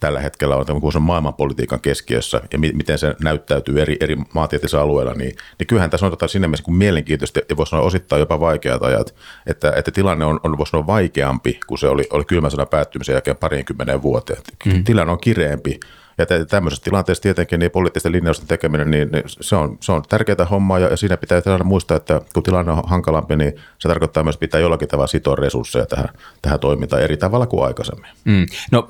tällä 0.00 0.20
hetkellä 0.20 0.56
on 0.56 0.66
tämmöinen 0.66 1.02
maailmanpolitiikan 1.02 1.80
keskiössä 1.80 2.40
ja 2.52 2.58
mi- 2.58 2.72
miten 2.72 2.98
se 2.98 3.14
näyttäytyy 3.22 3.82
eri, 3.82 3.96
eri 4.00 4.16
maantieteellisillä 4.34 4.82
alueilla, 4.82 5.14
niin, 5.14 5.36
niin 5.58 5.66
kyllähän 5.66 5.90
tässä 5.90 6.06
on 6.06 6.12
tota 6.12 6.28
sinne 6.28 6.48
mielessä 6.48 6.64
kuin 6.64 6.76
mielenkiintoista 6.76 7.40
ja 7.48 7.56
voisi 7.56 7.70
sanoa 7.70 7.86
osittain 7.86 8.20
jopa 8.20 8.40
vaikeat 8.40 8.82
ajat, 8.82 9.14
että, 9.46 9.72
että 9.76 9.90
tilanne 9.90 10.24
on, 10.24 10.40
on 10.42 10.58
voisi 10.58 10.70
sanoa 10.70 10.86
vaikeampi 10.86 11.60
kuin 11.66 11.78
se 11.78 11.88
oli, 11.88 12.04
oli 12.10 12.24
kylmän 12.24 12.50
sodan 12.50 12.68
päättymisen 12.68 13.12
jälkeen 13.12 13.36
parinkymmenen 13.36 14.02
vuoteen. 14.02 14.42
Mm. 14.64 14.84
Tilanne 14.84 15.12
on 15.12 15.20
kireempi 15.20 15.80
ja 16.18 16.26
tämmöisessä 16.48 16.84
tilanteessa 16.84 17.22
tietenkin 17.22 17.60
niin 17.60 17.70
poliittisten 17.70 18.12
linjausten 18.12 18.48
tekeminen, 18.48 18.90
niin, 18.90 19.08
niin 19.12 19.24
se, 19.26 19.56
on, 19.56 19.78
se 19.80 19.92
on 19.92 20.02
tärkeää 20.08 20.46
hommaa 20.50 20.78
ja 20.78 20.96
siinä 20.96 21.16
pitää 21.16 21.42
aina 21.46 21.64
muistaa, 21.64 21.96
että 21.96 22.20
kun 22.34 22.42
tilanne 22.42 22.72
on 22.72 22.82
hankalampi, 22.86 23.36
niin 23.36 23.52
se 23.78 23.88
tarkoittaa 23.88 24.24
myös, 24.24 24.36
pitää 24.36 24.60
jollakin 24.60 24.88
tavalla 24.88 25.06
sitoa 25.06 25.34
resursseja 25.34 25.86
tähän, 25.86 26.08
tähän 26.42 26.60
toimintaan 26.60 27.02
eri 27.02 27.16
tavalla 27.16 27.46
kuin 27.46 27.64
aikaisemmin. 27.64 28.10
Mm. 28.24 28.46
No 28.72 28.86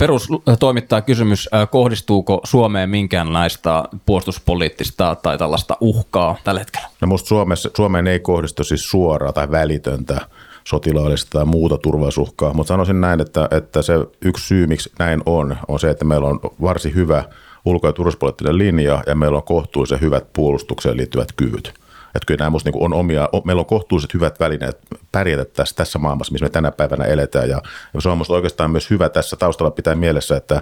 toimittaa 0.59 1.01
kysymys, 1.01 1.49
kohdistuuko 1.71 2.41
Suomeen 2.43 2.89
minkäänlaista 2.89 3.83
puolustuspoliittista 4.05 5.15
tai 5.15 5.37
tällaista 5.37 5.77
uhkaa 5.81 6.35
tällä 6.43 6.59
hetkellä? 6.59 6.87
No 7.01 7.07
musta 7.07 7.27
Suomessa, 7.27 7.69
Suomeen 7.77 8.07
ei 8.07 8.19
kohdistu 8.19 8.63
siis 8.63 8.89
suoraa 8.89 9.33
tai 9.33 9.51
välitöntä 9.51 10.21
sotilaallista 10.67 11.29
tai 11.31 11.45
muuta 11.45 11.77
turvallisuusuhkaa, 11.77 12.53
mutta 12.53 12.67
sanoisin 12.67 13.01
näin, 13.01 13.21
että, 13.21 13.47
että 13.51 13.81
se 13.81 13.93
yksi 14.21 14.47
syy, 14.47 14.67
miksi 14.67 14.91
näin 14.99 15.21
on, 15.25 15.57
on 15.67 15.79
se, 15.79 15.89
että 15.89 16.05
meillä 16.05 16.27
on 16.27 16.39
varsin 16.61 16.95
hyvä 16.95 17.23
ulko- 17.65 17.87
ja 17.87 17.93
turvallisuuspoliittinen 17.93 18.57
linja 18.57 19.03
ja 19.07 19.15
meillä 19.15 19.37
on 19.37 19.43
kohtuullisen 19.43 20.01
hyvät 20.01 20.33
puolustukseen 20.33 20.97
liittyvät 20.97 21.31
kyvyt. 21.31 21.73
Että 22.15 22.25
kyllä 22.25 22.43
nämä 22.43 22.57
niin 22.65 22.83
on 22.83 22.93
omia, 22.93 23.29
meillä 23.45 23.59
on 23.59 23.65
kohtuulliset 23.65 24.13
hyvät 24.13 24.39
välineet 24.39 24.77
pärjätä 25.11 25.45
tässä, 25.45 25.75
tässä 25.75 25.99
maailmassa, 25.99 26.31
missä 26.31 26.45
me 26.45 26.49
tänä 26.49 26.71
päivänä 26.71 27.05
eletään. 27.05 27.49
Ja, 27.49 27.61
ja 27.93 28.01
se 28.01 28.09
on 28.09 28.17
minusta 28.17 28.33
oikeastaan 28.33 28.71
myös 28.71 28.89
hyvä 28.89 29.09
tässä 29.09 29.35
taustalla 29.35 29.71
pitää 29.71 29.95
mielessä, 29.95 30.37
että 30.37 30.61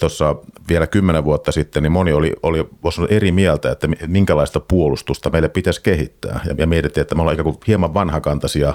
tuossa 0.00 0.36
vielä 0.68 0.86
kymmenen 0.86 1.24
vuotta 1.24 1.52
sitten 1.52 1.82
niin 1.82 1.92
moni 1.92 2.12
oli, 2.12 2.32
oli 2.42 2.58
olla 2.58 3.08
eri 3.08 3.32
mieltä, 3.32 3.70
että 3.70 3.88
minkälaista 4.06 4.60
puolustusta 4.60 5.30
meille 5.30 5.48
pitäisi 5.48 5.82
kehittää. 5.82 6.40
Ja, 6.46 6.54
ja 6.58 6.66
mietittiin, 6.66 7.02
että 7.02 7.14
me 7.14 7.20
ollaan 7.20 7.34
ikään 7.34 7.44
kuin 7.44 7.58
hieman 7.66 7.94
vanhakantaisia 7.94 8.74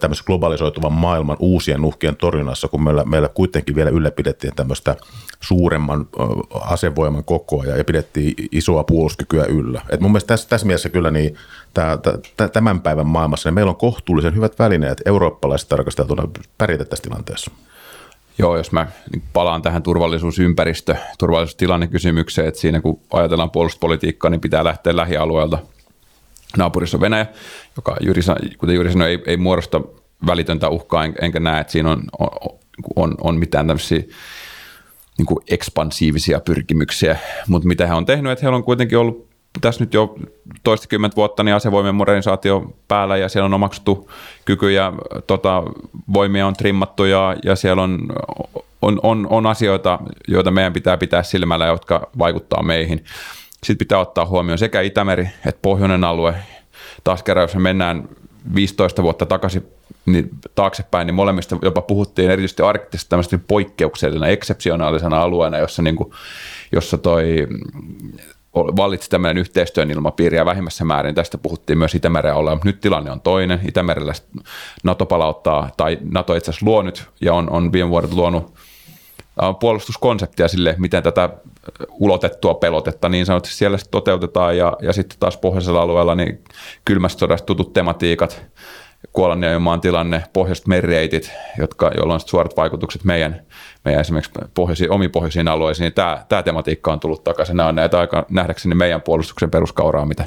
tämmöisen 0.00 0.24
globalisoituvan 0.26 0.92
maailman 0.92 1.36
uusien 1.40 1.84
uhkien 1.84 2.16
torjunnassa, 2.16 2.68
kun 2.68 2.82
meillä, 2.82 3.04
meillä 3.04 3.28
kuitenkin 3.28 3.74
vielä 3.76 3.90
ylläpidettiin 3.90 4.54
tämmöistä 4.54 4.96
suuremman 5.40 6.06
asevoiman 6.60 7.24
kokoa 7.24 7.64
ja, 7.64 7.84
pidettiin 7.84 8.34
isoa 8.52 8.84
puolustuskykyä 8.84 9.44
yllä. 9.44 9.82
Et 9.90 10.00
mun 10.00 10.10
mielestä 10.10 10.28
tässä, 10.28 10.48
tässä 10.48 10.66
mielessä 10.66 10.88
kyllä 10.88 11.10
niin 11.10 11.36
tämän 12.52 12.80
päivän 12.80 13.06
maailmassa 13.06 13.48
niin 13.48 13.54
meillä 13.54 13.70
on 13.70 13.76
kohtuullisen 13.76 14.34
hyvät 14.34 14.58
välineet 14.58 15.02
eurooppalaiset 15.06 15.68
tarkasteltuna 15.68 16.28
pärjätä 16.58 16.84
tässä 16.84 17.02
tilanteessa. 17.02 17.50
Joo, 18.38 18.56
jos 18.56 18.72
mä 18.72 18.86
palaan 19.32 19.62
tähän 19.62 19.82
turvallisuusympäristö, 19.82 20.96
turvallisuustilannekysymykseen, 21.18 22.48
että 22.48 22.60
siinä 22.60 22.80
kun 22.80 23.00
ajatellaan 23.12 23.50
puolustuspolitiikkaa, 23.50 24.30
niin 24.30 24.40
pitää 24.40 24.64
lähteä 24.64 24.96
lähialueelta– 24.96 25.58
naapurissa 26.56 26.96
on 26.96 27.00
Venäjä, 27.00 27.26
joka 27.76 27.96
juuri, 28.00 28.20
kuten 28.58 28.74
juuri 28.74 28.92
sanoi, 28.92 29.08
ei, 29.08 29.22
ei 29.26 29.36
muodosta 29.36 29.80
välitöntä 30.26 30.68
uhkaa, 30.68 31.04
en, 31.04 31.14
enkä 31.20 31.40
näe, 31.40 31.60
että 31.60 31.72
siinä 31.72 31.90
on, 31.90 32.02
on, 32.18 32.28
on, 32.96 33.14
on 33.20 33.38
mitään 33.38 33.66
tämmöisiä 33.66 34.02
niin 35.18 35.26
kuin 35.26 35.38
ekspansiivisia 35.48 36.40
pyrkimyksiä, 36.40 37.18
mutta 37.48 37.68
mitä 37.68 37.86
he 37.86 37.94
on 37.94 38.06
tehnyt, 38.06 38.32
että 38.32 38.42
heillä 38.42 38.56
on 38.56 38.64
kuitenkin 38.64 38.98
ollut 38.98 39.28
tässä 39.60 39.84
nyt 39.84 39.94
jo 39.94 40.14
toistakymmentä 40.62 41.16
vuotta 41.16 41.42
niin 41.42 41.54
asevoimien 41.54 41.94
modernisaatio 41.94 42.76
päällä 42.88 43.16
ja 43.16 43.28
siellä 43.28 43.46
on 43.46 43.54
omaksuttu 43.54 44.10
kykyjä, 44.44 44.92
tota, 45.26 45.62
voimia 46.12 46.46
on 46.46 46.54
trimmattu 46.54 47.04
ja, 47.04 47.36
ja 47.44 47.56
siellä 47.56 47.82
on, 47.82 48.08
on, 48.82 49.00
on, 49.02 49.26
on 49.30 49.46
asioita, 49.46 49.98
joita 50.28 50.50
meidän 50.50 50.72
pitää 50.72 50.96
pitää 50.96 51.22
silmällä, 51.22 51.66
jotka 51.66 52.10
vaikuttaa 52.18 52.62
meihin. 52.62 53.04
Sitten 53.64 53.78
pitää 53.78 53.98
ottaa 53.98 54.26
huomioon 54.26 54.58
sekä 54.58 54.80
Itämeri 54.80 55.28
että 55.46 55.58
pohjoinen 55.62 56.04
alue. 56.04 56.34
Taas 57.04 57.22
kerran, 57.22 57.42
jos 57.42 57.54
me 57.54 57.60
mennään 57.60 58.08
15 58.54 59.02
vuotta 59.02 59.26
takaisin 59.26 59.66
niin 60.06 60.30
taaksepäin, 60.54 61.06
niin 61.06 61.14
molemmista 61.14 61.56
jopa 61.62 61.82
puhuttiin 61.82 62.30
erityisesti 62.30 62.62
arktisesta 62.62 63.08
tämmöistä 63.08 63.38
poikkeuksellisena, 63.48 64.26
eksepsionaalisena 64.26 65.22
alueena, 65.22 65.58
jossa, 65.58 65.82
niin 65.82 65.96
kuin, 65.96 66.10
jossa 66.72 66.98
toi 66.98 67.48
vallitsi 68.54 69.10
tämmöinen 69.10 69.38
yhteistyön 69.38 69.90
ilmapiiri 69.90 70.36
ja 70.36 70.44
vähimmässä 70.44 70.84
määrin 70.84 71.14
tästä 71.14 71.38
puhuttiin 71.38 71.78
myös 71.78 71.94
Itämeren 71.94 72.34
olla, 72.34 72.50
mutta 72.50 72.68
nyt 72.68 72.80
tilanne 72.80 73.10
on 73.10 73.20
toinen. 73.20 73.60
Itämerellä 73.68 74.12
NATO 74.82 75.06
palauttaa, 75.06 75.70
tai 75.76 75.98
NATO 76.12 76.34
itse 76.34 76.50
asiassa 76.50 76.66
luo 76.66 76.82
nyt 76.82 77.04
ja 77.20 77.34
on, 77.34 77.50
on 77.50 77.72
viime 77.72 77.90
vuodet 77.90 78.12
luonut 78.12 78.54
puolustuskonseptia 79.60 80.48
sille, 80.48 80.74
miten 80.78 81.02
tätä 81.02 81.28
ulotettua 81.90 82.54
pelotetta 82.54 83.08
niin 83.08 83.26
sanotusti 83.26 83.56
siellä 83.56 83.78
toteutetaan 83.90 84.56
ja, 84.56 84.76
ja 84.82 84.92
sitten 84.92 85.18
taas 85.20 85.36
pohjoisella 85.36 85.82
alueella 85.82 86.14
niin 86.14 86.44
kylmästä 86.84 87.20
sodasta 87.20 87.46
tutut 87.46 87.72
tematiikat, 87.72 88.46
Kuolan 89.12 89.40
maan 89.60 89.80
tilanne, 89.80 90.24
pohjoiset 90.32 90.66
merireitit, 90.66 91.32
jotka, 91.58 91.90
joilla 91.96 92.14
on 92.14 92.20
suorat 92.20 92.56
vaikutukset 92.56 93.04
meidän, 93.04 93.40
meidän 93.84 94.00
esimerkiksi 94.00 94.32
pohjoisiin, 94.54 94.90
omiin 94.90 95.10
pohjoisiin 95.10 95.48
alueisiin, 95.48 95.84
niin 95.84 95.92
tämä, 95.92 96.24
tämä 96.28 96.42
tematiikka 96.42 96.92
on 96.92 97.00
tullut 97.00 97.24
takaisin. 97.24 97.56
Nämä 97.56 97.68
on 97.68 97.74
näitä 97.74 97.98
aika 97.98 98.26
nähdäkseni 98.30 98.74
meidän 98.74 99.02
puolustuksen 99.02 99.50
peruskauraa, 99.50 100.06
mitä, 100.06 100.24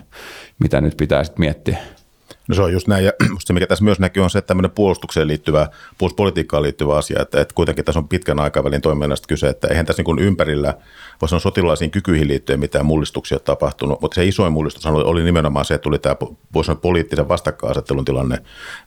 mitä 0.59 0.81
nyt 0.81 0.97
pitää 0.97 1.23
sitten 1.23 1.39
miettiä. 1.39 1.77
No 2.51 2.55
se 2.55 2.61
on 2.61 2.73
just 2.73 2.87
näin, 2.87 3.05
ja 3.05 3.11
se 3.39 3.53
mikä 3.53 3.67
tässä 3.67 3.83
myös 3.83 3.99
näkyy 3.99 4.23
on 4.23 4.29
se, 4.29 4.37
että 4.37 4.47
tämmöinen 4.47 4.71
puolustukseen 4.71 5.27
liittyvä, 5.27 5.67
puolustuspolitiikkaan 5.97 6.63
liittyvä 6.63 6.95
asia, 6.97 7.21
että, 7.21 7.41
että 7.41 7.55
kuitenkin 7.55 7.85
tässä 7.85 7.99
on 7.99 8.07
pitkän 8.07 8.39
aikavälin 8.39 8.81
toiminnasta 8.81 9.27
kyse, 9.27 9.47
että 9.47 9.67
eihän 9.67 9.85
tässä 9.85 10.03
niin 10.03 10.19
ympärillä, 10.19 10.73
voi 11.21 11.29
sanoa 11.29 11.39
sotilaisiin 11.39 11.91
kykyihin 11.91 12.27
liittyen 12.27 12.59
mitään 12.59 12.85
mullistuksia 12.85 13.35
ole 13.35 13.41
tapahtunut, 13.45 14.01
mutta 14.01 14.15
se 14.15 14.25
isoin 14.25 14.53
mullistus 14.53 14.85
oli 14.85 15.23
nimenomaan 15.23 15.65
se, 15.65 15.73
että 15.73 15.83
tuli 15.83 15.99
tämä 15.99 16.15
voi 16.53 16.65
sanoa, 16.65 16.79
poliittisen 16.81 17.27
vastakkainasettelun 17.27 18.05
tilanne 18.05 18.37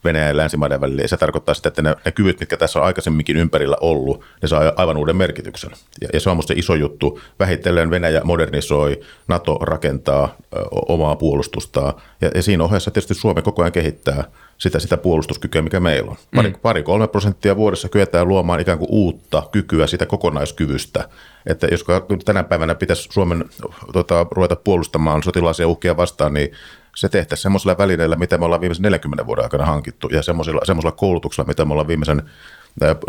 Venäjän 0.05 0.29
ja 0.29 0.37
länsimaiden 0.37 0.81
välillä, 0.81 1.03
ja 1.03 1.09
se 1.09 1.17
tarkoittaa 1.17 1.55
sitä, 1.55 1.69
että 1.69 1.83
ne, 1.83 1.95
ne 2.05 2.13
kyvyt, 2.13 2.41
mitkä 2.41 2.57
tässä 2.57 2.79
on 2.79 2.87
aikaisemminkin 2.87 3.37
ympärillä 3.37 3.77
ollut, 3.81 4.25
ne 4.43 4.49
saa 4.49 4.73
aivan 4.77 4.97
uuden 4.97 5.17
merkityksen. 5.17 5.71
Ja, 6.01 6.09
ja 6.13 6.21
se 6.21 6.31
on 6.31 6.37
musta 6.37 6.55
se 6.55 6.59
iso 6.59 6.75
juttu. 6.75 7.21
Vähitellen 7.39 7.91
Venäjä 7.91 8.21
modernisoi, 8.25 9.01
NATO 9.29 9.55
rakentaa 9.55 10.37
ö, 10.57 10.59
omaa 10.89 11.17
puolustustaan, 11.17 11.95
ja, 12.21 12.31
ja 12.35 12.43
siinä 12.43 12.65
ohessa 12.65 12.91
tietysti 12.91 13.15
Suomi 13.15 13.43
koko 13.55 13.63
ajan 13.63 13.73
kehittää 13.73 14.25
sitä, 14.59 14.79
sitä 14.79 14.97
puolustuskykyä, 14.97 15.63
mikä 15.63 15.81
meillä 15.81 16.11
on. 16.11 16.17
Pari, 16.35 16.49
mm. 16.49 16.57
pari 16.63 16.83
kolme 16.83 17.09
prosenttia 17.09 17.57
vuodessa 17.57 17.89
kyetään 17.89 18.29
luomaan 18.29 18.61
ikään 18.61 18.79
kuin 18.79 18.89
uutta 18.91 19.43
kykyä 19.53 19.87
sitä 19.87 20.07
kokonaiskyvystä. 20.07 21.09
Että 21.47 21.67
jos 21.67 21.85
tänä 22.25 22.45
päivänä 22.45 22.75
pitäisi 22.75 23.09
Suomen 23.13 23.45
tota, 23.93 24.27
ruveta 24.31 24.57
puolustamaan 24.57 25.23
sotilaisia 25.23 25.69
uhkia 25.69 25.97
vastaan, 25.97 26.35
niin 26.35 26.53
se 26.97 27.09
tehtäisiin 27.09 27.43
semmoisella 27.43 27.79
välineillä, 27.79 28.17
mitä 28.17 28.39
me 28.39 28.45
ollaan 28.45 28.61
viimeisen 28.61 28.83
40 28.83 29.27
vuoden 29.27 29.45
aikana 29.45 29.67
hankittu, 29.67 30.09
ja 30.09 30.23
semmoisella, 30.23 30.61
semmoisella 30.65 30.97
koulutuksella, 30.97 31.49
mitä 31.49 31.65
me 31.65 31.73
ollaan 31.73 31.89
viimeisen 31.89 32.23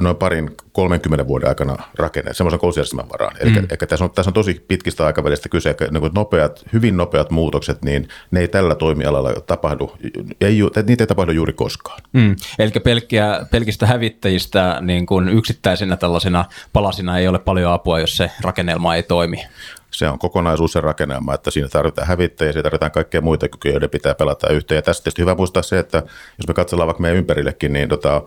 noin 0.02 0.16
parin 0.16 0.52
30 0.72 1.28
vuoden 1.28 1.50
aikana 1.50 1.84
rakennettu, 1.96 2.38
semmoisen 2.38 2.60
koulutusjärjestelmän 2.60 3.10
varaan. 3.10 3.36
Eli, 3.40 3.50
mm. 3.50 3.58
eli 3.58 3.68
tässä, 3.88 4.06
on, 4.06 4.12
tässä 4.12 4.30
on 4.30 4.34
tosi 4.34 4.66
pitkistä 4.68 5.06
aikavälistä 5.06 5.50
kyse, 5.50 5.76
niin 5.92 6.12
nopeat, 6.16 6.66
hyvin 6.74 6.98
nopeat 6.98 7.32
muutokset, 7.32 7.82
niin 7.84 8.08
ne 8.32 8.40
ei 8.40 8.48
tällä 8.48 8.76
toimialalla 8.76 9.34
tapahdu, 9.34 9.92
ei, 10.42 10.60
niitä 10.88 11.04
ei 11.04 11.08
tapahdu 11.08 11.32
juuri 11.32 11.54
koskaan. 11.54 12.02
Mm. 12.14 12.36
Eli 12.60 12.72
pelkkiä, 12.84 13.46
pelkistä 13.52 13.86
hävittäjistä 13.88 14.78
niin 14.82 15.06
kuin 15.06 15.30
yksittäisinä 15.30 15.98
tällaisina 15.98 16.46
palasina 16.74 17.18
ei 17.18 17.28
ole 17.28 17.40
paljon 17.40 17.74
apua, 17.74 18.00
jos 18.00 18.18
se 18.18 18.32
rakennelma 18.42 18.96
ei 18.96 19.04
toimi 19.04 19.38
se 19.98 20.10
on 20.10 20.20
kokonaisuus 20.20 20.72
se 20.72 20.82
rakennelma, 20.82 21.34
että 21.34 21.52
siinä 21.52 21.70
tarvitaan 21.70 22.08
hävittäjiä, 22.08 22.52
siinä 22.52 22.64
tarvitaan 22.64 22.92
kaikkea 22.92 23.22
muita 23.22 23.48
kykyjä, 23.48 23.74
joiden 23.74 23.90
pitää 23.90 24.16
pelata 24.16 24.50
yhteen. 24.50 24.78
Ja 24.78 24.82
tässä 24.82 25.04
tietysti 25.04 25.22
hyvä 25.22 25.36
muistaa 25.36 25.64
se, 25.64 25.80
että 25.80 25.98
jos 26.38 26.48
me 26.48 26.54
katsellaan 26.54 26.88
vaikka 26.88 27.02
meidän 27.02 27.18
ympärillekin, 27.18 27.74
niin 27.74 27.90
tota, 27.90 28.22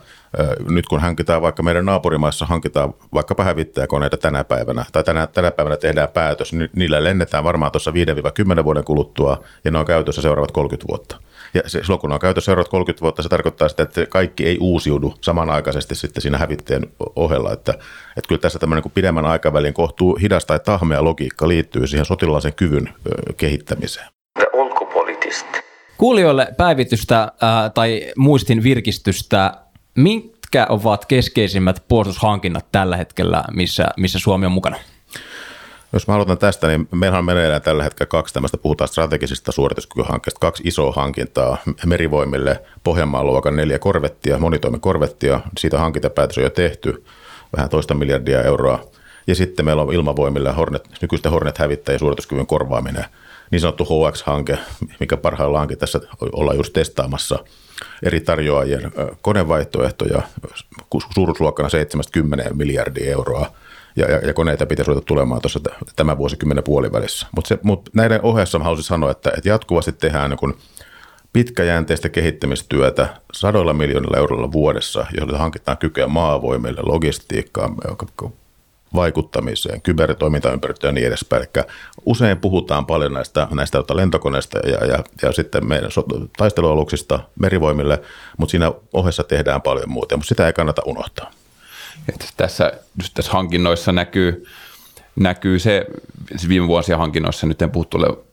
nyt 0.68 0.87
kun 0.87 1.00
hankitaan 1.00 1.42
vaikka 1.42 1.62
meidän 1.62 1.87
naapurimaissa, 1.87 2.46
hankitaan 2.46 2.94
vaikkapa 3.14 3.44
hävittäjäkoneita 3.44 4.16
tänä 4.16 4.44
päivänä, 4.44 4.85
tai 4.92 5.04
tänä, 5.04 5.26
tänä 5.26 5.50
päivänä 5.50 5.76
tehdään 5.76 6.09
päätös, 6.09 6.52
niin 6.52 6.70
niillä 6.76 7.04
lennetään 7.04 7.44
varmaan 7.44 7.72
tuossa 7.72 7.90
5-10 8.61 8.64
vuoden 8.64 8.85
kuluttua, 8.85 9.44
ja 9.64 9.70
ne 9.70 9.78
on 9.78 9.87
käytössä 9.87 10.22
seuraavat 10.22 10.52
30 10.52 10.88
vuotta. 10.88 11.16
Ja 11.54 11.62
se, 11.66 11.80
silloin 11.82 12.00
kun 12.00 12.12
on 12.12 12.20
käytössä 12.20 12.46
seuraavat 12.46 12.68
30 12.68 13.02
vuotta, 13.02 13.22
se 13.22 13.28
tarkoittaa 13.28 13.68
sitä, 13.68 13.82
että 13.82 14.06
kaikki 14.06 14.46
ei 14.46 14.58
uusiudu 14.61 15.14
samanaikaisesti 15.20 15.94
sitten 15.94 16.22
siinä 16.22 16.38
hävittäjän 16.38 16.82
ohella. 17.16 17.52
Että, 17.52 17.72
että 18.16 18.28
kyllä 18.28 18.40
tässä 18.40 18.58
tämmöinen 18.58 18.82
kuin 18.82 18.92
pidemmän 18.92 19.26
aikavälin 19.26 19.74
kohtuu 19.74 20.16
hidas 20.16 20.44
tai 20.44 20.61
tahmea 20.61 21.04
logiikka 21.04 21.48
liittyy 21.48 21.87
siihen 21.87 22.06
sotilaisen 22.06 22.54
kyvyn 22.54 22.94
kehittämiseen. 23.37 24.08
Kuulijoille 25.98 26.48
päivitystä 26.56 27.32
ää, 27.40 27.70
tai 27.70 28.12
muistin 28.16 28.62
virkistystä. 28.62 29.54
Mitkä 29.94 30.66
ovat 30.68 31.06
keskeisimmät 31.06 31.82
puolustushankinnat 31.88 32.66
tällä 32.72 32.96
hetkellä, 32.96 33.44
missä, 33.52 33.88
missä 33.96 34.18
Suomi 34.18 34.46
on 34.46 34.52
mukana? 34.52 34.76
Jos 35.92 36.09
mä 36.09 36.14
aloitan 36.14 36.38
tästä, 36.38 36.68
niin 36.68 36.88
meillähän 36.94 37.18
on 37.18 37.24
meneillään 37.24 37.62
tällä 37.62 37.83
hetkellä 37.83 38.09
kaksi 38.09 38.35
tämmöistä, 38.35 38.59
puhutaan 38.59 38.88
strategisista 38.88 39.53
suorituskykyhankkeista, 39.53 40.40
kaksi 40.40 40.62
isoa 40.66 40.92
hankintaa 40.92 41.59
merivoimille, 41.87 42.62
Pohjanmaan 42.85 43.27
luokan 43.27 43.57
neljä 43.57 43.79
korvettia, 43.79 44.38
monitoimikorvettia, 44.38 45.40
siitä 45.59 45.79
hankintapäätös 45.79 46.38
on 46.38 46.44
jo 46.44 46.51
tehty, 46.51 47.05
vähän 47.57 47.70
toista 47.70 47.94
miljardia 47.94 48.42
euroa. 48.42 48.85
Ja 49.27 49.35
sitten 49.35 49.64
meillä 49.64 49.83
on 49.83 49.92
ilmavoimille 49.92 50.53
Hornet, 50.53 50.88
nykyistä 51.03 51.31
Hornet-hävittäjien 51.31 51.98
suorituskyvyn 51.98 52.46
korvaaminen, 52.46 53.05
niin 53.51 53.61
sanottu 53.61 53.85
HX-hanke, 53.85 54.59
mikä 55.01 55.16
parhaillaankin 55.16 55.79
tässä 55.79 56.01
ollaan 56.33 56.57
just 56.57 56.72
testaamassa. 56.72 57.38
Eri 58.03 58.20
tarjoajien 58.20 58.92
konevaihtoehtoja 59.22 60.22
suuruusluokkana 61.14 61.68
70 61.68 62.55
miljardia 62.55 63.12
euroa– 63.12 63.51
ja, 63.98 64.11
ja, 64.11 64.18
ja 64.26 64.34
koneita 64.34 64.66
pitäisi 64.66 64.88
ruveta 64.88 65.04
tulemaan 65.06 65.40
tuossa 65.40 65.61
tämän 65.96 66.18
vuosikymmenen 66.18 66.64
puolivälissä. 66.64 67.26
Mutta 67.37 67.58
mut 67.62 67.88
näiden 67.94 68.22
ohessa 68.22 68.58
haluaisin 68.58 68.84
sanoa, 68.84 69.11
että, 69.11 69.30
että 69.37 69.48
jatkuvasti 69.48 69.92
tehdään 69.92 70.30
niin 70.30 70.54
pitkäjänteistä 71.32 72.08
kehittämistyötä 72.08 73.08
sadoilla 73.32 73.72
miljoonilla 73.72 74.16
euroilla 74.16 74.52
vuodessa, 74.52 75.06
joilla 75.16 75.38
hankitaan 75.38 75.78
kykyä 75.78 76.06
maavoimille, 76.06 76.80
logistiikkaan, 76.82 77.76
vaikuttamiseen, 78.94 79.82
kybertoimintaympäristöön 79.82 80.90
ja 80.90 80.94
niin 80.94 81.06
edespäin. 81.06 81.42
Eli 81.42 81.64
usein 82.06 82.38
puhutaan 82.38 82.87
paljon 82.87 83.12
näistä, 83.12 83.48
näistä 83.50 83.78
lentokoneista 83.92 84.58
ja, 84.58 84.87
ja, 84.87 85.04
ja 85.22 85.32
sitten 85.32 85.68
meidän 85.68 85.90
taistelualuksista 86.37 87.20
merivoimille, 87.40 88.02
mutta 88.38 88.50
siinä 88.50 88.72
ohessa 88.92 89.24
tehdään 89.24 89.62
paljon 89.62 89.90
muuta, 89.90 90.16
mutta 90.16 90.28
sitä 90.28 90.46
ei 90.46 90.52
kannata 90.52 90.82
unohtaa. 90.87 91.30
Että 92.08 92.26
tässä, 92.37 92.72
just 93.00 93.14
tässä 93.14 93.32
hankinnoissa 93.32 93.92
näkyy, 93.92 94.44
näkyy 95.16 95.58
se, 95.58 95.87
viime 96.48 96.68
vuosien 96.68 96.98
hankinnoissa, 96.98 97.46
nyt 97.46 97.62
en 97.62 97.70
puhu 97.70 97.87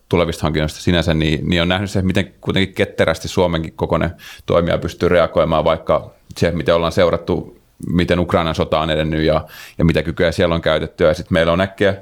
tulevista 0.09 0.43
hankinnoista 0.43 0.81
sinänsä, 0.81 1.13
niin, 1.13 1.49
niin 1.49 1.61
on 1.61 1.67
nähnyt 1.67 1.91
se, 1.91 2.01
miten 2.01 2.33
kuitenkin 2.41 2.75
ketterästi 2.75 3.27
Suomenkin 3.27 3.73
kokoinen 3.75 4.11
toimija 4.45 4.77
pystyy 4.77 5.09
reagoimaan, 5.09 5.63
vaikka 5.63 6.11
se, 6.37 6.51
miten 6.51 6.75
ollaan 6.75 6.91
seurattu, 6.91 7.57
miten 7.89 8.19
Ukrainan 8.19 8.55
sota 8.55 8.79
on 8.79 8.89
edennyt 8.89 9.23
ja, 9.23 9.47
ja 9.77 9.85
mitä 9.85 10.03
kykyjä 10.03 10.31
siellä 10.31 10.55
on 10.55 10.61
käytetty. 10.61 11.03
Ja 11.03 11.13
sitten 11.13 11.33
meillä 11.33 11.53
on 11.53 11.61
äkkiä 11.61 11.95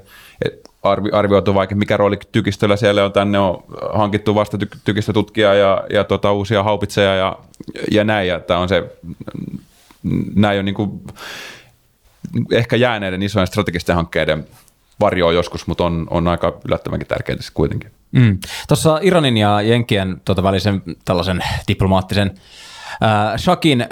arvi, 0.84 1.10
arvioitu 1.12 1.54
vaikka 1.54 1.76
mikä 1.76 1.98
rooli 1.98 2.20
tykistöllä 2.32 2.76
siellä 2.76 3.06
on, 3.06 3.12
tänne 3.12 3.40
on 3.40 3.64
hankittu 3.94 4.36
vasta 4.36 4.58
ty, 4.58 4.68
tykistötutkija 4.84 5.54
ja, 5.54 5.84
ja 5.90 6.04
tota, 6.04 6.32
uusia 6.32 6.64
haupitseja 6.64 7.16
ja, 7.16 7.38
ja 7.92 8.04
näin. 8.04 8.28
Ja 8.28 8.40
tämä 8.40 8.60
on 8.60 8.70
se, 8.70 8.84
näin 10.36 10.60
on 10.60 10.66
niin 10.66 10.76
kuin, 10.76 11.02
ehkä 12.52 12.76
jääneiden 12.76 13.24
isojen 13.24 13.48
strategisten 13.48 13.96
hankkeiden 13.96 14.46
varjoa 15.00 15.32
joskus, 15.32 15.68
mutta 15.68 15.86
on, 15.86 16.08
on 16.10 16.28
aika 16.28 16.60
yllättävänkin 16.66 17.08
tärkeää 17.08 17.40
kuitenkin. 17.54 17.92
Mm. 18.12 18.38
Tuossa 18.68 19.00
Iranin 19.02 19.38
ja 19.38 19.62
Jenkien 19.62 20.22
tuota 20.26 20.44
välisen 20.44 20.82
tällaisen 21.06 21.44
diplomaattisen 21.68 22.32
äh, 23.04 23.38
Shakin 23.38 23.82
äh, 23.82 23.88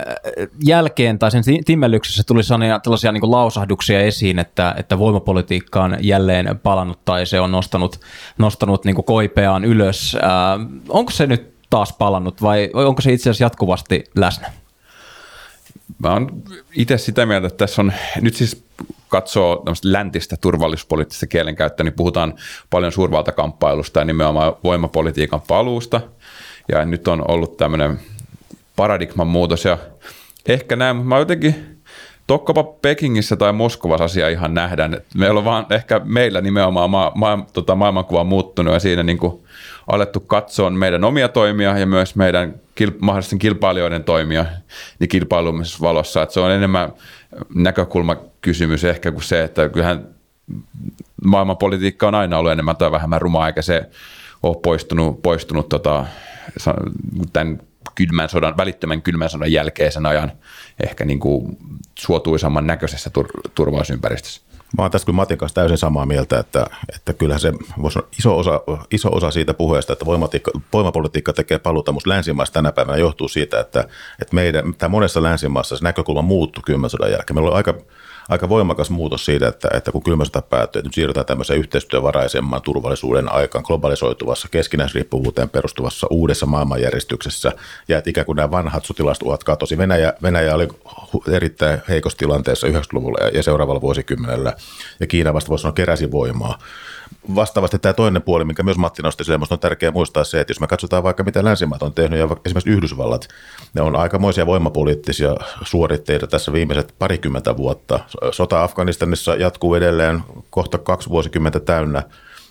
jälkeen 0.64 1.20
tai 1.20 1.32
sen 1.32 1.44
timmellyksessä 1.66 2.24
tuli 2.24 2.42
tällaisia 2.84 3.12
niin 3.12 3.32
lausahduksia 3.32 4.00
esiin, 4.00 4.40
että, 4.40 4.76
että 4.78 5.00
voimapolitiikka 5.00 5.84
on 5.84 5.98
jälleen 6.02 6.60
palannut 6.64 7.06
tai 7.06 7.26
se 7.26 7.40
on 7.40 7.52
nostanut, 7.52 8.00
nostanut 8.38 8.86
niin 8.86 9.04
koipeaan 9.04 9.66
ylös. 9.66 10.16
Äh, 10.16 10.32
onko 10.90 11.12
se 11.12 11.28
nyt 11.28 11.54
taas 11.70 11.94
palannut 11.94 12.42
vai 12.42 12.70
onko 12.74 13.02
se 13.02 13.14
itse 13.14 13.30
asiassa 13.30 13.44
jatkuvasti 13.44 14.04
läsnä? 14.16 14.52
Mä 16.00 16.14
oon 16.14 16.44
itse 16.76 16.98
sitä 16.98 17.26
mieltä, 17.26 17.48
että 17.48 17.58
tässä 17.58 17.82
on, 17.82 17.94
nyt 18.22 18.36
siis 18.36 18.64
katsoo 19.10 19.64
läntistä 19.84 20.38
turvallisuuspoliittista 20.38 21.28
kielenkäyttöä, 21.28 21.84
niin 21.84 21.94
puhutaan 21.94 22.34
paljon 22.70 22.92
suurvaltakamppailusta 22.92 24.00
ja 24.00 24.06
nimenomaan 24.06 24.54
voimapolitiikan 24.64 25.42
paluusta. 25.42 26.02
Ja 26.68 26.86
nyt 26.86 27.08
on 27.08 27.32
ollut 27.32 27.58
tämmöinen 27.58 28.00
paradigman 28.76 29.28
muutos 29.28 29.66
ja 29.66 29.78
ehkä 30.46 30.76
näin, 30.76 30.96
mutta 30.96 31.10
mä 31.10 31.20
jotenkin 31.20 31.81
tokkopa 32.32 32.64
Pekingissä 32.64 33.36
tai 33.36 33.54
Moskovassa 33.54 34.04
asia 34.04 34.30
ihan 34.30 34.54
nähdään. 34.54 34.98
Meillä 35.16 35.38
on 35.38 35.46
vaan 35.46 35.66
ehkä 35.70 36.02
meillä 36.04 36.42
nimenomaan 36.42 36.90
ma- 36.90 37.12
ma- 37.16 37.46
tota 37.54 37.76
maailmankuva 37.76 38.24
muuttunut 38.24 38.74
ja 38.74 38.80
siinä 38.80 39.04
niin 39.04 39.18
kuin 39.18 39.44
alettu 39.88 40.20
katsoa 40.20 40.70
meidän 40.70 41.04
omia 41.04 41.28
toimia 41.30 41.78
ja 41.78 41.86
myös 41.86 42.16
meidän 42.16 42.54
kil- 42.82 42.98
mahdollisten 43.00 43.40
kilpailijoiden 43.40 44.04
toimia 44.04 44.46
niin 45.00 45.10
kilpailumisessa 45.10 45.82
valossa. 45.82 46.22
Että 46.22 46.34
se 46.34 46.40
on 46.40 46.52
enemmän 46.52 46.94
näkökulmakysymys 47.56 48.84
ehkä 48.84 49.12
kuin 49.12 49.24
se, 49.24 49.44
että 49.44 49.70
kyllähän 49.70 50.08
maailmanpolitiikka 51.26 52.08
on 52.08 52.16
aina 52.16 52.38
ollut 52.38 52.52
enemmän 52.52 52.78
tai 52.78 52.92
vähemmän 52.92 53.22
rumaa, 53.22 53.48
eikä 53.48 53.62
se 53.62 53.90
ole 54.44 54.58
poistunut, 54.64 55.22
poistunut 55.22 55.70
tota, 55.70 56.06
tämän 57.34 57.60
kylmän 57.96 58.30
sodan, 58.30 58.58
välittömän 58.58 59.02
kylmän 59.02 59.30
sodan 59.30 59.52
jälkeisen 59.52 60.06
ajan 60.06 60.32
ehkä 60.84 61.06
niin 61.06 61.20
kuin 61.20 61.58
suotuisamman 62.00 62.68
näköisessä 62.68 63.12
tur- 63.20 63.52
turvallisuusympäristössä. 63.56 64.42
Mä 64.78 64.84
oon 64.84 64.92
tässä 64.92 65.06
kyllä 65.06 65.16
Matin 65.16 65.38
kanssa 65.38 65.56
täysin 65.56 65.78
samaa 65.78 66.06
mieltä, 66.06 66.40
että, 66.40 66.66
että 66.96 67.14
kyllä 67.14 67.38
se 67.38 67.54
voisi 67.82 68.00
olla 68.00 68.10
iso 68.20 68.38
osa, 68.38 68.62
iso 68.92 69.10
osa 69.12 69.32
siitä 69.32 69.54
puheesta, 69.54 69.94
että 69.94 70.06
voimapolitiikka 70.74 71.34
tekee 71.34 71.60
paluuta 71.60 71.92
musta 71.92 72.10
länsimaissa 72.10 72.54
tänä 72.54 72.72
päivänä 72.72 72.98
johtuu 72.98 73.28
siitä, 73.28 73.60
että, 73.60 73.80
että 74.22 74.36
meidän, 74.36 74.74
tämä 74.74 74.90
monessa 74.90 75.24
länsimaassa 75.24 75.78
se 75.78 75.84
näkökulma 75.84 76.22
muuttui 76.22 76.64
kylmän 76.66 76.90
sodan 76.90 77.12
jälkeen. 77.12 77.36
Meillä 77.36 77.50
oli 77.50 77.58
aika 77.58 77.74
aika 78.32 78.50
voimakas 78.50 78.90
muutos 78.90 79.26
siitä, 79.26 79.48
että, 79.48 79.68
että 79.74 79.92
kun 79.92 80.04
kylmä 80.04 80.26
sota 80.26 80.42
päättyy, 80.42 80.80
että 80.80 80.88
nyt 80.88 80.94
siirrytään 80.94 81.26
tämmöiseen 81.26 81.60
yhteistyövaraisemman 81.60 82.62
turvallisuuden 82.62 83.32
aikaan 83.32 83.64
globalisoituvassa, 83.68 84.48
keskinäisriippuvuuteen 84.52 85.50
perustuvassa 85.50 86.08
uudessa 86.10 86.46
maailmanjärjestyksessä, 86.46 87.52
ja 87.88 87.98
että 87.98 88.10
ikään 88.10 88.26
kuin 88.26 88.36
nämä 88.36 88.52
vanhat 88.52 88.86
sotilastuhat 88.86 89.44
katosi. 89.44 89.78
Venäjä, 89.78 90.14
Venäjä 90.24 90.56
oli 90.56 90.68
erittäin 91.32 91.82
heikossa 91.90 92.18
tilanteessa 92.18 92.68
90-luvulla 92.68 93.28
ja 93.34 93.44
seuraavalla 93.44 93.82
vuosikymmenellä, 93.82 94.54
ja 95.00 95.08
Kiina 95.08 95.34
vasta 95.34 95.50
voisi 95.50 95.62
sanoa 95.62 95.74
keräsi 95.74 96.12
voimaa 96.12 96.58
vastaavasti 97.36 97.80
tämä 97.80 97.94
toinen 97.94 98.22
puoli, 98.22 98.46
minkä 98.46 98.64
myös 98.64 98.78
Matti 98.78 99.02
nosti 99.02 99.24
esille, 99.24 99.40
on 99.52 99.60
tärkeää 99.60 99.92
muistaa 99.92 100.24
se, 100.24 100.42
että 100.42 100.52
jos 100.52 100.60
me 100.60 100.68
katsotaan 100.68 101.04
vaikka 101.04 101.24
mitä 101.24 101.44
länsimaat 101.44 101.84
on 101.84 101.94
tehnyt 101.94 102.20
ja 102.20 102.28
esimerkiksi 102.46 102.70
Yhdysvallat, 102.70 103.28
ne 103.74 103.82
on 103.82 103.96
aikamoisia 103.96 104.46
voimapoliittisia 104.46 105.36
suoritteita 105.64 106.28
tässä 106.28 106.54
viimeiset 106.54 106.96
parikymmentä 107.00 107.58
vuotta. 107.58 108.00
Sota 108.32 108.64
Afganistanissa 108.64 109.36
jatkuu 109.36 109.76
edelleen 109.76 110.24
kohta 110.50 110.78
kaksi 110.78 111.10
vuosikymmentä 111.10 111.60
täynnä. 111.60 112.04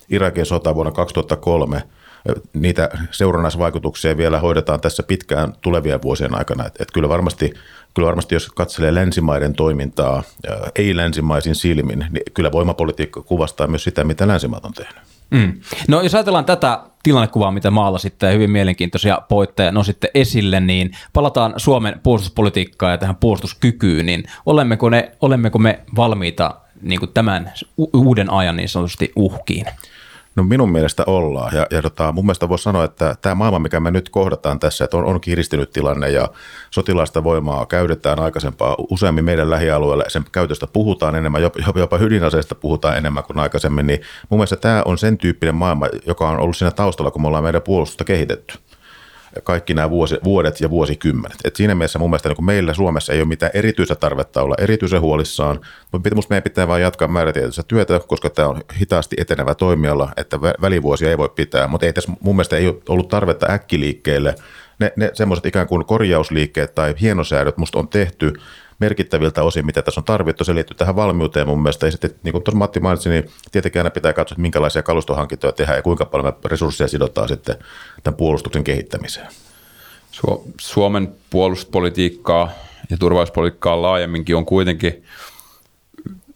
Irakin 0.09 0.47
sota 0.47 0.75
vuonna 0.75 0.93
2003 0.93 1.83
niitä 2.53 2.89
seurannaisvaikutuksia 3.11 4.17
vielä 4.17 4.41
hoidetaan 4.41 4.81
tässä 4.81 5.03
pitkään 5.03 5.53
tulevien 5.61 6.03
vuosien 6.03 6.39
aikana. 6.39 6.67
Et, 6.67 6.81
et 6.81 6.91
kyllä, 6.91 7.09
varmasti, 7.09 7.55
kyllä 7.95 8.07
varmasti, 8.07 8.35
jos 8.35 8.49
katselee 8.49 8.95
länsimaiden 8.95 9.55
toimintaa 9.55 10.23
ei-länsimaisin 10.77 11.55
silmin, 11.55 12.07
niin 12.11 12.23
kyllä 12.35 12.53
voimapolitiikka 12.53 13.23
kuvastaa 13.23 13.67
myös 13.67 13.85
sitä, 13.85 14.05
mitä 14.05 14.29
länsimaat 14.29 14.65
on 14.65 14.73
tehnyt. 14.73 15.03
Mm. 15.31 15.61
No 15.89 16.03
jos 16.03 16.15
ajatellaan 16.15 16.45
tätä 16.45 16.81
tilannekuvaa, 17.03 17.51
mitä 17.51 17.71
maalla 17.71 17.99
sitten 17.99 18.35
hyvin 18.35 18.51
mielenkiintoisia 18.51 19.23
poitteja 19.29 19.73
nositte 19.73 20.11
esille, 20.15 20.61
niin 20.61 20.91
palataan 21.13 21.55
Suomen 21.57 22.01
puolustuspolitiikkaan 22.03 22.93
ja 22.93 22.99
tähän 22.99 23.17
puolustuskykyyn, 23.17 24.07
niin 24.07 24.25
olemmeko, 24.47 24.91
ne, 24.91 25.13
olemmeko 25.21 25.59
me 25.59 25.81
valmiita 25.97 26.55
niin 26.83 27.01
kuin 27.01 27.13
tämän 27.13 27.53
uuden 27.93 28.31
ajan 28.31 28.57
niin 28.57 28.69
sanotusti 28.69 29.13
uhkiin? 29.17 29.67
No 30.37 30.43
minun 30.43 30.73
mielestä 30.73 31.05
ollaan. 31.07 31.57
Ja, 31.57 31.67
ja 31.71 31.83
tota, 31.83 32.13
mun 32.13 32.27
mielestä 32.27 32.49
voisi 32.49 32.65
sanoa, 32.65 32.85
että 32.85 33.17
tämä 33.23 33.35
maailma, 33.35 33.59
mikä 33.59 33.81
me 33.81 33.91
nyt 33.91 34.09
kohdataan 34.09 34.61
tässä, 34.61 34.85
että 34.85 34.97
on, 34.97 35.05
on 35.05 35.21
kiristynyt 35.21 35.71
tilanne 35.71 36.11
ja 36.11 36.29
sotilaista 36.71 37.25
voimaa 37.25 37.67
käytetään 37.67 38.19
aikaisempaa 38.19 38.77
useammin 38.91 39.25
meidän 39.25 39.51
lähialueella, 39.51 40.05
sen 40.09 40.25
käytöstä 40.33 40.67
puhutaan 40.67 41.15
enemmän, 41.17 41.43
jopa, 41.43 41.61
jopa 41.75 41.99
ydinaseista 41.99 42.55
puhutaan 42.55 42.97
enemmän 42.97 43.25
kuin 43.25 43.39
aikaisemmin, 43.39 43.87
niin 43.87 44.01
mun 44.29 44.39
mielestä 44.39 44.57
tämä 44.57 44.83
on 44.85 44.99
sen 44.99 45.19
tyyppinen 45.19 45.55
maailma, 45.55 45.87
joka 46.07 46.29
on 46.29 46.41
ollut 46.41 46.57
siinä 46.57 46.71
taustalla, 46.71 47.11
kun 47.11 47.23
me 47.23 47.29
ollaan 47.29 47.45
meidän 47.45 47.63
puolustusta 47.63 48.05
kehitetty 48.05 48.59
kaikki 49.43 49.75
nämä 49.75 49.91
vuosi, 49.91 50.19
vuodet 50.25 50.61
ja 50.61 50.71
vuosikymmenet. 50.71 51.39
Et 51.45 51.57
siinä 51.57 51.75
mielessä 51.75 51.99
mun 51.99 52.11
mielestä 52.11 52.29
niin 52.29 52.45
meillä 52.45 52.75
Suomessa 52.75 53.13
ei 53.13 53.21
ole 53.21 53.29
mitään 53.29 53.53
erityistä 53.55 53.95
tarvetta 53.95 54.43
olla 54.43 54.55
erityisen 54.59 55.01
huolissaan, 55.01 55.61
mutta 55.93 56.11
minusta 56.11 56.33
meidän 56.33 56.43
pitää 56.43 56.69
vain 56.69 56.83
jatkaa 56.83 57.09
määrätietoista 57.09 57.63
työtä, 57.63 58.01
koska 58.07 58.31
tämä 58.31 58.49
on 58.49 58.63
hitaasti 58.81 59.17
etenevä 59.19 59.55
toimiala, 59.55 60.13
että 60.17 60.41
välivuosia 60.41 61.11
ei 61.11 61.19
voi 61.19 61.29
pitää, 61.29 61.69
mutta 61.69 61.87
ei 61.87 61.93
tässä 61.93 62.13
mun 62.21 62.37
mielestä 62.37 62.57
ei 62.57 62.69
ole 62.69 62.77
ollut 62.89 63.09
tarvetta 63.09 63.53
äkkiliikkeelle. 63.53 64.35
Ne, 64.79 64.93
ne 64.97 65.11
semmoiset 65.15 65.47
ikään 65.47 65.67
kuin 65.67 65.85
korjausliikkeet 65.85 66.75
tai 66.75 66.95
hienosäädöt 67.01 67.57
musta 67.57 67.79
on 67.79 67.89
tehty 67.89 68.33
merkittäviltä 68.81 69.43
osin, 69.43 69.67
mitä 69.67 69.83
tässä 69.83 70.01
on 70.01 70.05
tarvittu. 70.05 70.45
Se 70.45 70.55
liittyy 70.55 70.77
tähän 70.77 70.97
valmiuteen 70.97 71.47
mun 71.47 71.63
mielestä. 71.63 71.87
Ja 71.87 71.91
sitten, 71.91 72.11
niin 72.23 72.33
kuin 72.33 72.45
tuossa 72.45 72.59
Matti 72.59 72.81
mainitsi, 72.81 73.09
niin 73.09 73.31
tietenkin 73.53 73.81
aina 73.81 73.91
pitää 73.91 74.13
katsoa, 74.13 74.35
että 74.35 74.43
minkälaisia 74.43 74.83
kalustohankintoja 74.83 75.53
tehdään 75.53 75.79
ja 75.79 75.83
kuinka 75.83 76.05
paljon 76.05 76.33
resursseja 76.45 76.89
sidotaan 76.89 77.29
sitten 77.29 77.57
tämän 78.03 78.17
puolustuksen 78.17 78.65
kehittämiseen. 78.65 79.29
Suomen 80.61 81.13
puolustuspolitiikkaa 81.31 82.51
ja 82.91 82.97
turvallisuuspolitiikkaa 82.97 83.83
laajemminkin 83.83 84.37
on 84.37 84.47
kuitenkin 84.47 85.05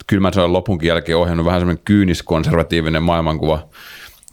kylmän 0.07 0.33
sodan 0.33 0.53
lopunkin 0.53 0.89
jälkeen 0.89 1.19
ohjannut 1.19 1.47
vähän 1.47 1.61
semmoinen 1.61 1.85
kyyniskonservatiivinen 1.85 3.03
maailmankuva, 3.03 3.67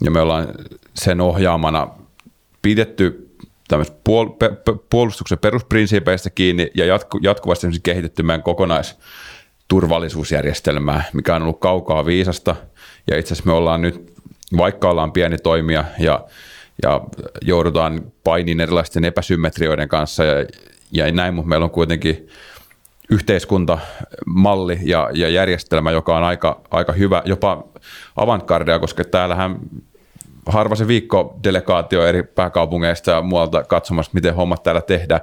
ja 0.04 0.10
me 0.10 0.20
ollaan 0.20 0.48
sen 0.94 1.20
ohjaamana 1.20 1.88
pidetty 2.62 3.31
puol- 3.78 4.36
pe- 4.38 4.56
puolustuksen 4.90 5.38
perusprinsiipeistä 5.38 6.30
kiinni 6.30 6.70
ja 6.74 6.86
jatku- 6.86 7.18
jatkuvasti 7.22 7.66
kehitetty 7.82 8.22
meidän 8.22 8.42
kokonaisturvallisuusjärjestelmää, 8.42 11.04
mikä 11.12 11.36
on 11.36 11.42
ollut 11.42 11.60
kaukaa 11.60 12.06
viisasta. 12.06 12.56
Ja 13.10 13.18
itse 13.18 13.34
asiassa 13.34 13.50
me 13.50 13.56
ollaan 13.56 13.82
nyt, 13.82 14.12
vaikka 14.56 14.90
ollaan 14.90 15.12
pieni 15.12 15.38
toimija 15.38 15.84
ja, 15.98 16.24
ja 16.82 17.00
joudutaan 17.42 18.12
painiin 18.24 18.60
erilaisten 18.60 19.04
epäsymmetrioiden 19.04 19.88
kanssa 19.88 20.24
ja, 20.24 20.46
ja 20.92 21.12
näin, 21.12 21.34
mutta 21.34 21.48
meillä 21.48 21.64
on 21.64 21.70
kuitenkin 21.70 22.28
yhteiskuntamalli 23.10 24.78
ja, 24.82 25.10
ja 25.12 25.28
järjestelmä, 25.28 25.90
joka 25.90 26.16
on 26.16 26.24
aika, 26.24 26.60
aika 26.70 26.92
hyvä, 26.92 27.22
jopa 27.24 27.64
avantgardea, 28.16 28.78
koska 28.78 29.04
täällähän 29.04 29.58
harva 30.46 30.74
se 30.74 30.86
viikko 30.86 31.38
delegaatio 31.44 32.06
eri 32.06 32.22
pääkaupungeista 32.22 33.10
ja 33.10 33.22
muualta 33.22 33.64
katsomassa, 33.64 34.12
miten 34.14 34.34
hommat 34.34 34.62
täällä 34.62 34.80
tehdään. 34.80 35.20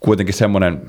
Kuitenkin 0.00 0.34
semmoinen 0.34 0.82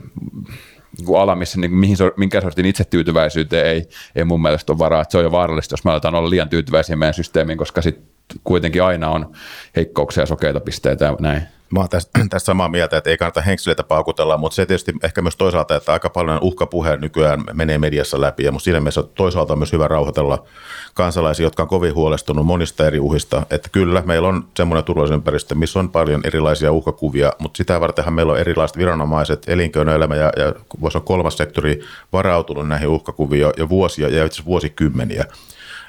niin 0.98 1.18
ala, 1.18 1.36
missä 1.36 1.60
niin, 1.60 1.74
mihin, 1.74 1.98
minkä 2.18 2.42
sortin 2.42 2.66
itsetyytyväisyyteen 2.66 3.66
ei, 3.66 3.90
ei 4.16 4.24
mun 4.24 4.42
mielestä 4.42 4.72
ole 4.74 4.80
varaa. 4.80 5.02
Että 5.02 5.12
se 5.12 5.18
on 5.18 5.24
jo 5.24 5.32
vaarallista, 5.32 5.74
jos 5.74 5.84
me 5.84 5.92
aletaan 5.92 6.16
olla 6.16 6.30
liian 6.30 6.50
tyytyväisiä 6.50 6.96
meidän 6.96 7.14
systeemiin, 7.14 7.58
koska 7.58 7.82
sitten 7.82 8.08
kuitenkin 8.44 8.84
aina 8.84 9.10
on 9.10 9.32
heikkouksia 9.76 10.22
ja 10.22 10.28
sokeita 10.28 10.60
pisteitä 10.60 11.06
ja 11.06 11.16
näin. 11.20 11.57
Mä 11.70 11.80
oon 11.80 11.90
tästä, 11.90 12.20
tästä 12.30 12.46
samaa 12.46 12.70
mieltä, 12.70 12.98
että 12.98 13.10
ei 13.10 13.18
kannata 13.18 13.42
henkseleitä 13.42 13.84
paukutella, 13.84 14.38
mutta 14.38 14.56
se 14.56 14.66
tietysti 14.66 14.94
ehkä 15.04 15.22
myös 15.22 15.36
toisaalta, 15.36 15.76
että 15.76 15.94
aika 15.94 16.10
paljon 16.10 16.40
uhkapuhe 16.42 16.98
nykyään 16.98 17.44
menee 17.54 17.78
mediassa 17.78 18.22
läpi 18.22 18.44
ja 18.44 18.54
siinä 18.60 18.80
mielessä 18.80 19.04
toisaalta 19.04 19.54
on 19.54 19.60
myös 19.60 19.74
hyvä 19.74 19.88
rauhoitella 19.88 20.46
kansalaisia, 20.94 21.46
jotka 21.46 21.64
on 21.64 21.70
kovin 21.70 21.96
huolestunut 21.96 22.46
monista 22.46 22.88
eri 22.88 23.00
uhista. 23.00 23.46
Että 23.50 23.70
kyllä, 23.72 24.04
meillä 24.06 24.28
on 24.28 24.48
semmoinen 24.58 24.84
turvallisuusympäristö, 24.84 25.56
missä 25.56 25.80
on 25.80 25.90
paljon 25.90 26.22
erilaisia 26.24 26.72
uhkakuvia, 26.72 27.34
mutta 27.40 27.58
sitä 27.58 27.82
vartenhan 27.82 28.14
meillä 28.14 28.34
on 28.34 28.40
erilaiset 28.40 28.78
viranomaiset, 28.78 29.44
elinkeinoelämä 29.48 30.16
ja, 30.16 30.32
ja 30.38 30.54
voisi 30.82 30.98
olla 30.98 31.06
kolmas 31.06 31.38
sektori 31.38 31.80
varautunut 32.14 32.68
näihin 32.68 32.88
uhkakuviin 32.88 33.42
jo, 33.42 33.54
jo 33.58 33.70
vuosia 33.70 34.08
ja 34.08 34.26
itse 34.26 34.36
asiassa 34.36 34.46
vuosikymmeniä. 34.46 35.26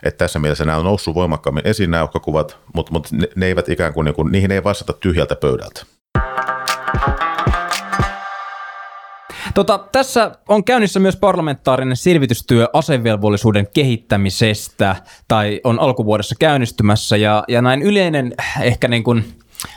Että 0.02 0.18
tässä 0.18 0.38
mielessä 0.38 0.64
nämä 0.64 0.78
on 0.78 0.84
noussut 0.84 1.14
voimakkaammin 1.14 1.66
esiin 1.66 1.90
nämä 1.90 2.04
uhkakuvat, 2.04 2.58
mutta, 2.74 2.92
mutta 2.92 3.08
ne, 3.12 3.28
ne 3.36 3.46
eivät 3.46 3.68
ikään 3.68 3.92
kuin, 3.92 4.04
niin 4.04 4.14
kuin, 4.14 4.32
niihin 4.32 4.52
ei 4.52 4.64
vastata 4.64 4.92
tyhjältä 4.92 5.36
pöydältä. 5.36 5.82
Tota, 9.54 9.78
tässä 9.92 10.30
on 10.48 10.64
käynnissä 10.64 11.00
myös 11.00 11.16
parlamentaarinen 11.16 11.96
selvitystyö 11.96 12.68
asevelvollisuuden 12.72 13.66
kehittämisestä, 13.74 14.96
tai 15.28 15.60
on 15.64 15.80
alkuvuodessa 15.80 16.34
käynnistymässä, 16.38 17.16
ja, 17.16 17.44
ja 17.48 17.62
näin 17.62 17.82
yleinen 17.82 18.34
ehkä 18.60 18.88
niin 18.88 19.04
kuin 19.04 19.24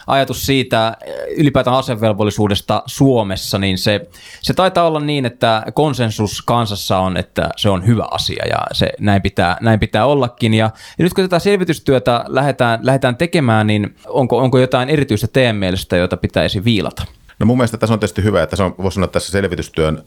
ajatus 0.07 0.45
siitä 0.45 0.97
ylipäätään 1.37 1.77
asevelvollisuudesta 1.77 2.83
Suomessa, 2.85 3.57
niin 3.57 3.77
se, 3.77 4.09
se 4.41 4.53
taitaa 4.53 4.87
olla 4.87 4.99
niin, 4.99 5.25
että 5.25 5.63
konsensus 5.73 6.41
kansassa 6.41 6.97
on, 6.97 7.17
että 7.17 7.49
se 7.57 7.69
on 7.69 7.87
hyvä 7.87 8.07
asia 8.11 8.45
ja 8.49 8.57
se 8.71 8.89
näin 8.99 9.21
pitää, 9.21 9.57
näin 9.61 9.79
pitää 9.79 10.05
ollakin. 10.05 10.53
Ja, 10.53 10.69
ja 10.97 11.03
nyt 11.03 11.13
kun 11.13 11.23
tätä 11.23 11.39
selvitystyötä 11.39 12.25
lähdetään, 12.27 12.79
lähdetään 12.83 13.17
tekemään, 13.17 13.67
niin 13.67 13.95
onko, 14.07 14.37
onko 14.37 14.59
jotain 14.59 14.89
erityistä 14.89 15.27
teidän 15.27 15.55
mielestä, 15.55 15.97
jota 15.97 16.17
pitäisi 16.17 16.63
viilata? 16.63 17.05
No 17.39 17.45
mun 17.45 17.57
mielestä 17.57 17.77
tässä 17.77 17.93
on 17.93 17.99
tietysti 17.99 18.23
hyvä, 18.23 18.43
että 18.43 18.55
se 18.55 18.63
on, 18.63 18.75
voisi 18.77 18.95
sanoa 18.95 19.07
tässä 19.07 19.31
selvitystyön 19.31 20.03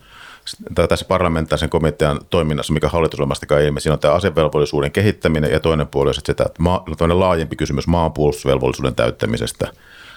tässä 0.89 1.05
parlamentaarisen 1.05 1.71
komitean 1.71 2.21
toiminnassa, 2.31 2.73
mikä 2.73 2.89
hallitusohjelmastakaan 2.89 3.63
ilmi, 3.63 3.81
siinä 3.81 3.93
on 3.93 3.99
tämä 3.99 4.15
asevelvollisuuden 4.15 4.93
kehittäminen 4.93 5.51
ja 5.51 5.61
toinen 5.61 5.87
puoli 5.87 6.09
on 6.09 6.15
maa, 6.59 6.85
toinen 6.99 7.21
laajempi 7.21 7.57
kysymys 7.57 7.87
maanpuolustusvelvollisuuden 7.87 8.95
täyttämisestä, 8.95 9.69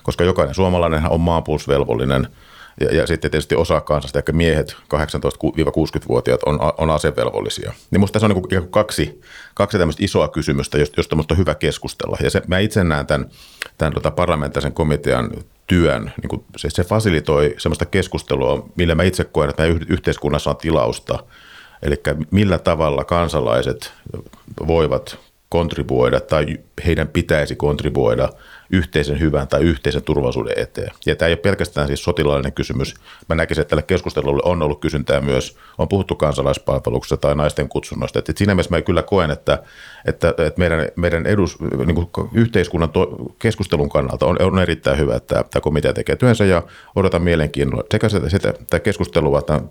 koska 0.03 0.23
jokainen 0.23 0.55
suomalainen 0.55 1.09
on 1.09 1.21
maanpuolustusvelvollinen 1.21 2.27
ja, 2.81 2.95
ja 2.95 3.07
sitten 3.07 3.31
tietysti 3.31 3.55
osa 3.55 3.81
kansasta, 3.81 4.19
ehkä 4.19 4.31
miehet 4.31 4.75
18-60-vuotiaat 4.95 6.43
on, 6.43 6.59
on 6.77 6.89
asevelvollisia. 6.89 7.73
Niin 7.91 7.99
musta 7.99 8.19
tässä 8.19 8.35
on 8.35 8.43
niin 8.51 8.69
kaksi, 8.69 9.21
kaksi 9.53 9.77
tämmöistä 9.77 10.03
isoa 10.03 10.27
kysymystä, 10.27 10.77
josta 10.97 11.15
on 11.31 11.37
hyvä 11.37 11.55
keskustella. 11.55 12.17
Ja 12.23 12.29
se, 12.29 12.41
mä 12.47 12.59
itse 12.59 12.83
näen 12.83 13.07
tämän, 13.07 13.29
tämän 13.77 13.93
tota 13.93 14.11
parlamentaarisen 14.11 14.73
komitean 14.73 15.31
työn, 15.67 16.13
niin 16.21 16.29
kuin 16.29 16.43
se, 16.57 16.69
se 16.69 16.83
fasilitoi 16.83 17.55
sellaista 17.57 17.85
keskustelua, 17.85 18.69
millä 18.75 18.95
mä 18.95 19.03
itse 19.03 19.23
koen, 19.23 19.49
että 19.49 19.63
meidän 19.63 19.85
yhteiskunnassa 19.89 20.49
on 20.49 20.57
tilausta 20.57 21.23
Eli 21.81 21.95
millä 22.31 22.57
tavalla 22.57 23.03
kansalaiset 23.03 23.93
voivat 24.67 25.17
kontribuoida 25.49 26.19
tai 26.19 26.57
heidän 26.85 27.07
pitäisi 27.07 27.55
kontribuoida 27.55 28.29
yhteisen 28.69 29.19
hyvän 29.19 29.47
tai 29.47 29.61
yhteisen 29.61 30.03
turvallisuuden 30.03 30.59
eteen. 30.59 30.91
Ja 31.05 31.15
tämä 31.15 31.27
ei 31.27 31.33
ole 31.33 31.39
pelkästään 31.39 31.87
siis 31.87 32.03
sotilaallinen 32.03 32.53
kysymys. 32.53 32.95
Mä 33.29 33.35
näkisin, 33.35 33.61
että 33.61 33.69
tälle 33.69 33.83
keskustelulle 33.83 34.41
on 34.45 34.61
ollut 34.61 34.79
kysyntää 34.79 35.21
myös, 35.21 35.57
on 35.77 35.87
puhuttu 35.87 36.15
kansalaispalveluksesta 36.15 37.17
tai 37.17 37.35
naisten 37.35 37.69
kutsunnoista. 37.69 38.19
Että 38.19 38.33
siinä 38.35 38.55
mielessä 38.55 38.75
mä 38.75 38.81
kyllä 38.81 39.03
koen, 39.03 39.31
että, 39.31 39.63
että, 40.05 40.29
että 40.29 40.59
meidän, 40.59 40.87
meidän 40.95 41.25
edus, 41.25 41.59
niin 41.59 42.09
yhteiskunnan 42.33 42.89
to, 42.89 43.15
keskustelun 43.39 43.89
kannalta 43.89 44.25
on, 44.25 44.41
on 44.41 44.59
erittäin 44.59 44.97
hyvä, 44.97 45.15
että 45.15 45.43
tämä 45.51 45.61
komitea 45.61 45.93
tekee 45.93 46.15
työnsä 46.15 46.45
ja 46.45 46.63
odotan 46.95 47.21
mielenkiinnolla 47.21 47.83
sekä 47.91 48.09
sitä, 48.09 48.29
sitä, 48.29 48.53
sitä 48.59 48.79
keskustelua 48.79 49.41
tämän, 49.41 49.69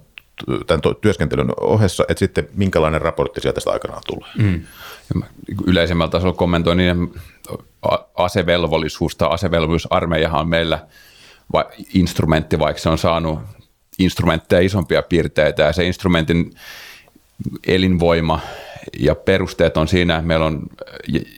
tämän 0.67 0.81
työskentelyn 1.01 1.53
ohessa, 1.61 2.05
että 2.09 2.19
sitten 2.19 2.49
minkälainen 2.55 3.01
raportti 3.01 3.41
sieltä 3.41 3.55
tästä 3.55 3.71
aikanaan 3.71 4.03
tulee. 4.07 4.31
Mm. 4.39 4.63
Yleisemmällä 5.67 6.11
tasolla 6.11 6.35
kommentoin 6.35 6.79
niin 6.79 7.15
asevelvollisuus 8.15 9.17
tai 9.17 9.29
asevelvollisuusarmeijahan 9.31 10.41
on 10.41 10.49
meillä 10.49 10.87
va- 11.53 11.71
instrumentti, 11.95 12.59
vaikka 12.59 12.83
se 12.83 12.89
on 12.89 12.99
saanut 12.99 13.39
instrumentteja 13.99 14.61
isompia 14.63 15.03
piirteitä. 15.03 15.63
Ja 15.63 15.73
se 15.73 15.87
instrumentin 15.87 16.55
elinvoima 17.67 18.41
ja 18.99 19.15
perusteet 19.15 19.77
on 19.77 19.89
siinä, 19.89 20.17
että 20.17 20.27
meillä 20.27 20.47
on, 20.47 20.63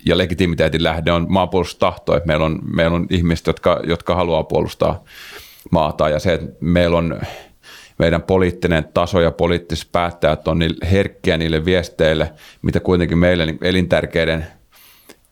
ja 0.06 0.18
legitimiteetin 0.18 0.82
lähde 0.82 1.12
on 1.12 1.26
maanpuolustustahto, 1.28 2.16
että 2.16 2.26
meillä 2.26 2.44
on, 2.44 2.58
meillä 2.74 2.96
on 2.96 3.06
ihmiset, 3.10 3.46
jotka, 3.46 3.80
jotka 3.84 4.14
haluaa 4.14 4.42
puolustaa 4.42 5.04
maata 5.70 6.08
ja 6.08 6.18
se, 6.18 6.34
että 6.34 6.46
meillä 6.60 6.98
on 6.98 7.20
meidän 7.98 8.22
poliittinen 8.22 8.88
taso 8.94 9.20
ja 9.20 9.30
poliittiset 9.30 9.88
päättäjät 9.92 10.48
on 10.48 10.58
herkkiä 10.92 11.36
niille 11.36 11.64
viesteille, 11.64 12.32
mitä 12.62 12.80
kuitenkin 12.80 13.18
meille 13.18 13.46
niin 13.46 13.58
elintärkeiden 13.62 14.46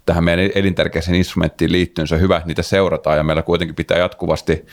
tähän 0.06 0.24
meidän 0.24 0.50
elintärkeäseen 0.54 1.14
instrumenttiin 1.14 1.72
liittyen, 1.72 2.08
se 2.08 2.14
on 2.14 2.20
hyvä, 2.20 2.36
että 2.36 2.46
niitä 2.46 2.62
seurataan 2.62 3.16
ja 3.16 3.24
meillä 3.24 3.42
kuitenkin 3.42 3.74
pitää 3.74 3.98
jatkuvasti 3.98 4.66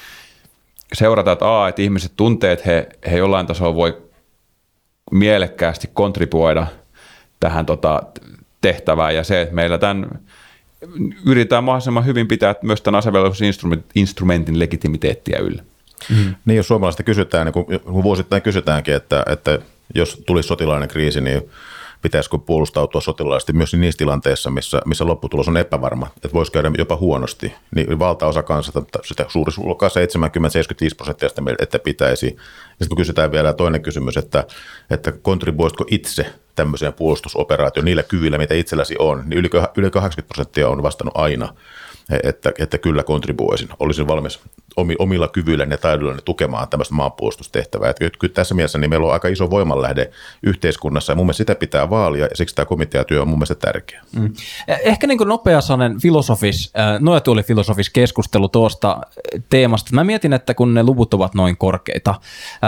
seurata, 0.94 1.32
että, 1.32 1.62
a, 1.62 1.68
että 1.68 1.82
ihmiset 1.82 2.12
tuntee, 2.16 2.52
että 2.52 2.66
he, 2.66 2.90
he 3.12 3.18
jollain 3.18 3.48
tasolla 3.48 3.76
voi 3.76 4.02
mielekkäästi 5.12 5.90
kontribuoida 5.94 6.68
tähän 7.40 7.66
tota, 7.66 8.04
tehtävään 8.62 9.16
ja 9.16 9.24
se, 9.24 9.42
että 9.42 9.56
meillä 9.56 9.78
tämän 9.78 10.20
yritetään 11.26 11.64
mahdollisimman 11.64 12.06
hyvin 12.06 12.28
pitää 12.28 12.56
myös 12.62 12.82
tämän 12.82 12.98
asevelvollisuusinstrumentin 12.98 14.60
legitimiteettiä 14.60 15.40
yllä. 15.40 15.64
Mm. 16.10 16.36
Niin, 16.46 16.58
jos 16.58 16.68
suomalaista 16.68 17.04
kysytään, 17.04 17.46
niin 17.46 17.54
kun 17.54 18.04
vuosittain 18.04 18.42
kysytäänkin, 18.42 18.94
että, 18.94 19.24
että 19.30 19.60
jos 19.96 20.24
tulisi 20.26 20.48
sotilainen 20.48 20.90
kriisi, 20.90 21.22
niin 21.22 21.50
pitäisikö 22.04 22.38
puolustautua 22.38 23.02
sotilaallisesti 23.02 23.54
myös 23.54 23.74
niissä 23.74 23.98
tilanteissa, 23.98 24.50
missä, 24.52 24.82
missä 24.86 25.06
lopputulos 25.06 25.48
on 25.48 25.58
epävarma, 25.58 26.08
että 26.16 26.30
voisi 26.34 26.52
käydä 26.52 26.72
jopa 26.78 26.96
huonosti. 26.96 27.54
Niin 27.76 28.00
valtaosa 28.00 28.44
kansasta, 28.44 29.00
sitä 29.04 29.26
suurisuusluokkaa 29.28 29.90
70-75 29.90 30.96
prosenttia 30.98 31.30
sitä, 31.30 31.42
että 31.60 31.80
pitäisi. 31.80 32.26
Ja 32.26 32.42
sitten 32.70 32.88
kun 32.88 32.98
kysytään 32.98 33.32
vielä 33.32 33.54
toinen 33.54 33.82
kysymys, 33.82 34.18
että, 34.18 34.44
että 34.90 35.12
kontribuoisitko 35.12 35.86
itse 35.92 36.26
tämmöiseen 36.56 36.94
puolustusoperaatioon 36.94 37.86
niillä 37.86 38.04
kyvillä, 38.04 38.38
mitä 38.38 38.54
itselläsi 38.54 38.96
on, 39.00 39.24
niin 39.26 39.38
yli, 39.38 39.50
yli 39.78 39.90
80 39.90 40.28
prosenttia 40.28 40.70
on 40.70 40.84
vastannut 40.84 41.18
aina 41.18 41.54
että, 42.24 42.52
että 42.60 42.78
kyllä 42.78 43.04
kontribuoisin, 43.04 43.70
olisin 43.80 44.08
valmis 44.08 44.40
omilla 45.00 45.28
kyvyillä 45.28 45.68
ja 45.70 45.78
taidoilla 45.78 46.22
tukemaan 46.26 46.68
tämmöistä 46.68 46.96
maanpuolustustehtävää. 46.96 47.90
Että 47.90 48.10
kyllä 48.20 48.34
tässä 48.34 48.56
mielessä 48.56 48.78
niin 48.78 48.90
meillä 48.90 49.08
on 49.08 49.14
aika 49.14 49.28
iso 49.28 49.50
voimanlähde 49.50 50.12
yhteiskunnassa 50.44 51.12
ja 51.12 51.16
mun 51.16 51.26
mielestä 51.26 51.38
sitä 51.38 51.56
pitää 51.56 51.90
vaalia 51.90 52.26
ja 52.26 52.30
siksi 52.34 52.56
tämä 52.56 52.66
komiteatyö 52.66 53.22
on 53.22 53.28
mun 53.28 53.38
mielestä 53.38 53.56
tärkeä. 53.56 54.02
Mm. 54.20 54.34
Ehkä 54.68 55.08
niin 55.08 55.18
nopeasanen 55.26 56.02
filosofis, 56.02 56.72
äh, 56.80 57.02
nojatuoli 57.02 57.44
filosofis 57.44 57.90
keskustelu 57.90 58.50
tuosta 58.50 59.02
teemasta. 59.50 59.90
Mä 59.94 60.04
mietin, 60.04 60.34
että 60.34 60.54
kun 60.54 60.74
ne 60.74 60.84
luvut 60.84 61.14
ovat 61.14 61.36
noin 61.36 61.58
korkeita, 61.58 62.16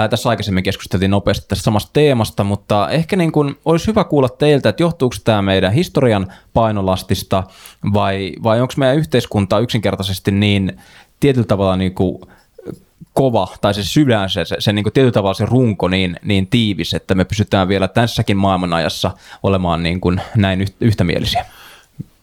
tässä 0.10 0.30
aikaisemmin 0.30 0.64
keskusteltiin 0.64 1.12
nopeasti 1.12 1.46
tästä 1.48 1.64
samasta 1.64 1.90
teemasta, 1.94 2.44
mutta 2.44 2.90
ehkä 2.90 3.16
niin 3.16 3.32
kuin 3.32 3.56
olisi 3.66 3.88
hyvä 3.88 4.04
kuulla 4.04 4.30
teiltä, 4.30 4.70
että 4.70 4.84
johtuuko 4.84 5.16
tämä 5.24 5.42
meidän 5.42 5.74
historian 5.74 6.34
painolastista 6.54 7.44
vai, 7.94 8.34
vai 8.44 8.62
onko 8.62 8.74
meidän 8.78 8.98
yhteiskunta 8.98 9.26
yksinkertaisesti 9.62 10.32
niin 10.32 10.82
tietyllä 11.20 11.48
tavalla 11.48 11.76
niin 11.76 11.94
kuin 11.94 12.22
kova, 13.14 13.48
tai 13.62 13.74
se 13.74 13.84
sydän, 13.84 14.30
se, 14.30 14.46
se, 14.46 14.56
se 14.60 14.74
niin 14.74 14.84
kuin 14.84 14.94
tietyllä 14.94 15.12
tavalla 15.12 15.34
se 15.34 15.46
runko 15.46 15.88
niin, 15.88 16.20
niin 16.24 16.48
tiivis, 16.48 16.94
että 16.94 17.16
me 17.16 17.26
pysytään 17.26 17.68
vielä 17.68 17.88
tässäkin 17.88 18.38
maailmanajassa 18.38 19.12
olemaan 19.44 19.84
niin 19.84 20.02
kuin 20.02 20.22
näin 20.36 20.68
yhtämielisiä. 20.82 21.46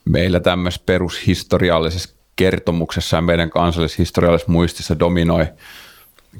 Meillä 0.05 0.40
tämmöisessä 0.40 0.83
perushistoriallisessa 0.87 2.14
kertomuksessa 2.37 3.16
ja 3.16 3.20
meidän 3.20 3.51
kansallishistoriallisessa 3.51 4.53
muistissa 4.53 4.98
dominoi 4.98 5.46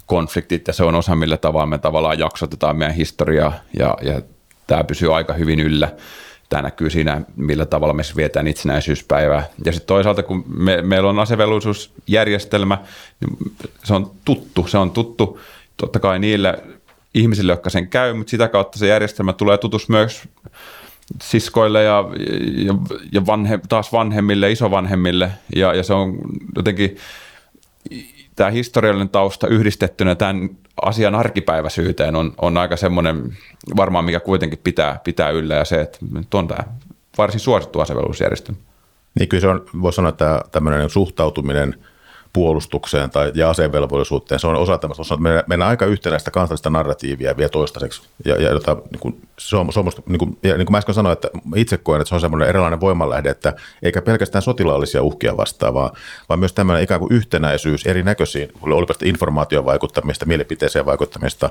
konfliktit 0.07 0.67
ja 0.67 0.73
se 0.73 0.85
on 0.85 0.95
osa 0.95 1.17
millä 1.17 1.37
tavalla 1.37 1.67
me 1.67 1.79
tavallaan 1.79 2.19
jaksotetaan 2.19 2.77
meidän 2.77 2.97
historiaa 2.97 3.53
ja, 3.79 3.97
ja 4.03 4.23
tämä 4.67 4.85
pysyy 4.85 5.17
aika 5.17 5.33
hyvin 5.33 5.61
yllä. 5.61 5.95
Tämä 6.53 6.63
näkyy 6.63 6.91
siinä, 6.91 7.21
millä 7.37 7.67
tavalla 7.67 7.95
me 7.95 8.03
vietään 8.17 8.47
itsenäisyyspäivää. 8.47 9.47
Ja 9.65 9.73
sitten 9.73 9.87
toisaalta, 9.87 10.23
kun 10.23 10.45
me, 10.57 10.83
meillä 10.83 11.09
on 11.09 11.19
asevelvollisuusjärjestelmä, 11.19 12.79
niin 13.21 13.53
se 13.85 13.95
on 13.95 14.11
tuttu. 14.25 14.67
Se 14.67 14.79
on 14.79 14.91
tuttu 14.91 15.41
totta 15.77 16.01
kai 16.01 16.19
niille 16.19 16.63
ihmisille, 17.15 17.53
jotka 17.53 17.71
sen 17.71 17.89
käy, 17.89 18.15
mutta 18.15 18.31
sitä 18.31 18.49
kautta 18.49 18.79
se 18.79 18.87
järjestelmä 18.87 19.33
tulee 19.33 19.59
tutus 19.59 19.89
myös 19.89 20.29
siskoille 21.23 21.83
ja, 21.83 22.05
ja, 22.67 22.75
ja 23.13 23.27
vanhe, 23.27 23.61
taas 23.69 23.93
vanhemmille, 23.93 24.51
isovanhemmille. 24.51 25.31
Ja, 25.57 25.75
ja 25.75 25.83
se 25.83 25.95
on 25.95 26.19
jotenkin 26.57 26.97
tämä 28.43 28.51
historiallinen 28.51 29.09
tausta 29.09 29.49
yhdistettynä 29.49 30.15
tämän 30.15 30.51
asian 30.83 31.15
arkipäiväisyyteen 31.15 32.17
on, 32.17 32.35
on 32.39 32.57
aika 32.57 32.77
semmoinen 32.77 33.37
varmaan, 33.77 34.05
mikä 34.05 34.21
kuitenkin 34.21 34.59
pitää, 34.65 35.01
pitää 35.05 35.31
yllä 35.31 35.55
ja 35.55 35.65
se, 35.65 35.81
että 35.81 35.99
on 36.35 36.49
tämä 36.49 36.65
varsin 37.19 37.41
suosittu 37.41 37.81
asevelvollisuusjärjestelmä. 37.81 38.61
Niin 39.19 39.29
kyllä 39.29 39.41
se 39.41 39.49
on, 39.49 39.65
voi 39.83 39.93
sanoa, 39.93 40.09
että 40.09 40.41
tämmöinen 40.53 40.91
suhtautuminen– 40.91 41.75
puolustukseen 42.33 43.11
tai, 43.11 43.33
ja 43.35 43.51
asevelvollisuuteen. 43.51 44.41
Se 44.41 44.47
on 44.47 44.57
osa 44.57 44.79
tämmöistä, 44.79 45.01
osa, 45.01 45.17
meidän, 45.17 45.45
meidän 45.47 45.69
aika 45.69 45.87
yhtenäistä 45.87 46.31
kansallista 46.31 46.71
narratiivia 46.71 47.37
vielä 47.37 47.49
toistaiseksi. 47.49 48.03
Ja, 48.25 48.43
ja 48.43 48.51
jota, 48.51 48.77
niin 48.91 49.01
kuin, 49.01 49.29
se 49.39 49.57
on, 49.57 49.73
se 49.73 49.79
on 49.79 49.85
musta, 49.85 50.03
niin 50.07 50.19
kuin, 50.19 50.39
ja 50.43 50.57
niin 50.57 50.67
kuin 50.67 50.73
mä 50.73 50.79
äsken 50.79 50.95
sanoin, 50.95 51.13
että 51.13 51.29
itse 51.57 51.77
koen, 51.77 52.01
että 52.01 52.09
se 52.09 52.15
on 52.15 52.21
semmoinen 52.21 52.49
erilainen 52.49 52.81
voimanlähde, 52.81 53.31
että 53.31 53.53
eikä 53.83 54.03
pelkästään 54.03 54.43
sotilaallisia 54.43 55.03
uhkia 55.03 55.37
vastaan, 55.37 55.75
vaan, 55.75 55.91
vaan 56.29 56.41
myös 56.41 56.53
tämmöinen 56.53 56.83
ikään 56.83 57.01
kuin 57.01 57.13
yhtenäisyys 57.13 57.87
erinäköisiin, 57.87 58.53
olipa 58.63 58.95
informaation 59.05 59.65
vaikuttamista, 59.65 60.27
mielipiteeseen 60.27 60.87
vaikuttamista, 60.87 61.51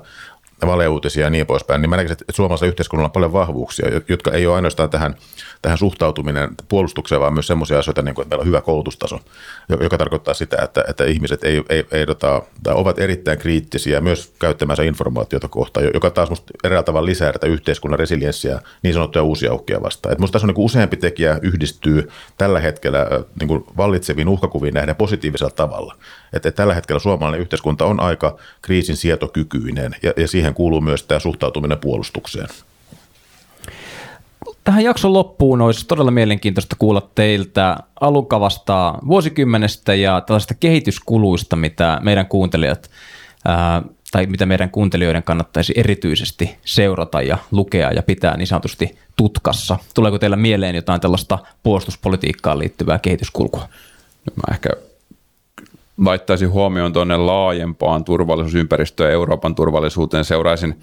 valeuutisia 0.67 1.25
ja 1.25 1.29
niin 1.29 1.47
poispäin, 1.47 1.81
niin 1.81 1.89
mä 1.89 1.97
näkisin, 1.97 2.13
että 2.13 2.25
suomalaisella 2.31 2.69
yhteiskunnalla 2.69 3.07
on 3.07 3.11
paljon 3.11 3.33
vahvuuksia, 3.33 4.01
jotka 4.07 4.31
ei 4.31 4.47
ole 4.47 4.55
ainoastaan 4.55 4.89
tähän, 4.89 5.15
tähän 5.61 5.77
suhtautuminen 5.77 6.49
puolustukseen, 6.69 7.21
vaan 7.21 7.33
myös 7.33 7.47
sellaisia 7.47 7.79
asioita, 7.79 8.01
niin 8.01 8.15
kuin, 8.15 8.23
että 8.23 8.29
meillä 8.35 8.41
on 8.41 8.47
hyvä 8.47 8.61
koulutustaso, 8.61 9.19
joka 9.69 9.97
tarkoittaa 9.97 10.33
sitä, 10.33 10.57
että, 10.63 10.83
että 10.87 11.05
ihmiset 11.05 11.43
ei, 11.43 11.63
ei, 11.69 11.85
ei, 11.91 12.07
dota, 12.07 12.43
tai 12.63 12.75
ovat 12.75 12.99
erittäin 12.99 13.37
kriittisiä 13.37 14.01
myös 14.01 14.33
käyttämänsä 14.39 14.83
informaatiota 14.83 15.47
kohtaan, 15.47 15.85
joka 15.93 16.11
taas 16.11 16.29
musta 16.29 16.53
eräällä 16.63 16.83
tavalla 16.83 17.05
lisää 17.05 17.33
tätä 17.33 17.47
yhteiskunnan 17.47 17.99
resilienssiä 17.99 18.61
niin 18.83 18.93
sanottuja 18.93 19.23
uusia 19.23 19.53
uhkia 19.53 19.81
vastaan. 19.81 20.11
Että 20.11 20.21
musta 20.21 20.33
tässä 20.33 20.47
on 20.47 20.53
niin 20.53 20.65
useampi 20.65 20.97
tekijä 20.97 21.39
yhdistyy 21.41 22.09
tällä 22.37 22.59
hetkellä 22.59 23.07
niin 23.39 23.47
kuin 23.47 23.63
vallitseviin 23.77 24.29
uhkakuviin 24.29 24.73
nähden 24.73 24.95
positiivisella 24.95 25.51
tavalla. 25.51 25.95
Että, 26.33 26.51
tällä 26.51 26.73
hetkellä 26.73 26.99
suomalainen 26.99 27.41
yhteiskunta 27.41 27.85
on 27.85 27.99
aika 27.99 28.37
kriisin 28.61 28.97
sietokykyinen 28.97 29.95
ja, 30.03 30.13
ja 30.17 30.27
siihen 30.27 30.53
kuuluu 30.53 30.81
myös 30.81 31.03
tämä 31.03 31.19
suhtautuminen 31.19 31.77
puolustukseen. 31.77 32.47
Tähän 34.63 34.83
jakson 34.83 35.13
loppuun 35.13 35.61
olisi 35.61 35.87
todella 35.87 36.11
mielenkiintoista 36.11 36.75
kuulla 36.79 37.09
teiltä 37.15 37.77
alukavasta 38.01 38.93
vuosikymmenestä 39.07 39.93
ja 39.93 40.21
tällaista 40.21 40.53
kehityskuluista, 40.53 41.55
mitä 41.55 41.99
meidän 42.01 42.27
kuuntelijat 42.27 42.89
ää, 43.45 43.81
tai 44.11 44.25
mitä 44.25 44.45
meidän 44.45 44.69
kuuntelijoiden 44.69 45.23
kannattaisi 45.23 45.73
erityisesti 45.75 46.57
seurata 46.65 47.21
ja 47.21 47.37
lukea 47.51 47.91
ja 47.91 48.03
pitää 48.03 48.37
niin 48.37 48.47
sanotusti 48.47 48.97
tutkassa. 49.15 49.77
Tuleeko 49.93 50.19
teillä 50.19 50.35
mieleen 50.35 50.75
jotain 50.75 51.01
tällaista 51.01 51.39
puolustuspolitiikkaan 51.63 52.59
liittyvää 52.59 52.99
kehityskulkua? 52.99 53.69
No 54.25 54.33
mä 54.35 54.53
ehkä 54.53 54.69
laittaisin 56.05 56.51
huomioon 56.51 56.93
tuonne 56.93 57.17
laajempaan 57.17 58.03
turvallisuusympäristöön 58.03 59.11
Euroopan 59.11 59.55
turvallisuuteen. 59.55 60.25
Seuraisin 60.25 60.79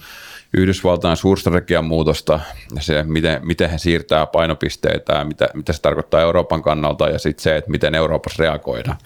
Yhdysvaltain 0.57 1.17
suurstrategian 1.17 1.85
muutosta 1.85 2.41
se, 2.81 3.03
miten, 3.03 3.47
miten 3.47 3.71
he 3.71 3.79
siirtää 3.79 4.27
painopisteitä 4.27 5.13
ja 5.13 5.25
mitä, 5.25 5.49
mitä 5.55 5.73
se 5.73 5.83
tarkoittaa 5.83 6.21
Euroopan 6.21 6.63
kannalta 6.63 7.09
ja 7.09 7.19
sitten 7.19 7.43
se, 7.43 7.57
että 7.57 7.71
miten 7.71 7.95
Euroopassa 7.95 8.43
reagoidaan. 8.43 8.99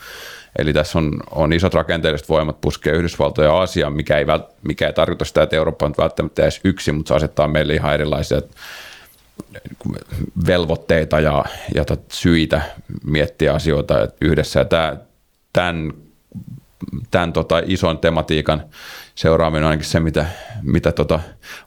Eli 0.59 0.73
tässä 0.73 0.99
on, 0.99 1.21
on 1.31 1.53
isot 1.53 1.75
rakenteelliset 1.75 2.29
voimat 2.29 2.61
puskea 2.61 2.95
Yhdysvaltoja 2.95 3.49
ja 3.49 3.55
Aasiaan, 3.55 3.93
mikä 3.93 4.19
ei, 4.19 4.27
vält, 4.27 4.45
mikä 4.63 4.87
ei 4.87 4.93
tarkoita 4.93 5.25
sitä, 5.25 5.43
että 5.43 5.57
Eurooppa 5.57 5.87
on 5.87 5.95
välttämättä 5.99 6.43
edes 6.43 6.61
yksi, 6.65 6.93
mutta 6.93 7.09
se 7.09 7.15
asettaa 7.15 7.49
meille 7.49 7.75
ihan 7.75 7.95
erilaisia 7.95 8.43
velvoitteita 10.47 11.21
ja, 11.21 11.45
ja 11.75 11.85
tot, 11.85 12.03
syitä 12.13 12.63
miettiä 13.05 13.55
asioita 13.55 14.09
yhdessä. 14.21 14.61
Ja 14.61 14.65
tämä, 14.65 14.97
tämän, 15.53 15.93
tämän 17.11 17.33
tota 17.33 17.63
ison 17.67 17.99
tematiikan 17.99 18.63
seuraaminen 19.15 19.65
on 19.65 19.71
ainakin 19.71 19.91
se, 19.91 20.01
mitä, 20.01 20.27
mitä 20.63 20.93
tota, 20.93 21.21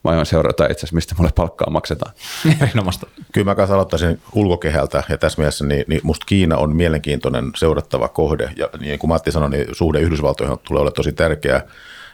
mä 0.04 0.12
aion 0.12 0.26
seurata 0.26 0.65
itse 0.65 0.80
asiassa, 0.80 0.95
mistä 0.95 1.15
mulle 1.17 1.32
palkkaa 1.36 1.69
maksetaan. 1.69 2.13
Erinomasta. 2.62 3.08
Kyllä 3.32 3.45
mä 3.45 3.56
kanssa 3.56 3.74
aloittaisin 3.74 4.21
ulkokehältä 4.34 5.04
ja 5.10 5.17
tässä 5.17 5.41
mielessä 5.41 5.65
niin, 5.65 5.86
niin 5.88 6.02
musta 6.04 6.26
Kiina 6.26 6.58
on 6.58 6.76
mielenkiintoinen 6.76 7.52
seurattava 7.56 8.08
kohde 8.08 8.52
ja 8.56 8.69
niin 8.80 9.00
kuin 9.00 9.10
Matti 9.10 9.32
sanoi, 9.32 9.50
niin 9.50 9.65
suhde 9.71 10.00
Yhdysvaltoihin 10.00 10.58
tulee 10.67 10.82
olla 10.82 10.91
tosi 10.91 11.12
tärkeä. 11.12 11.62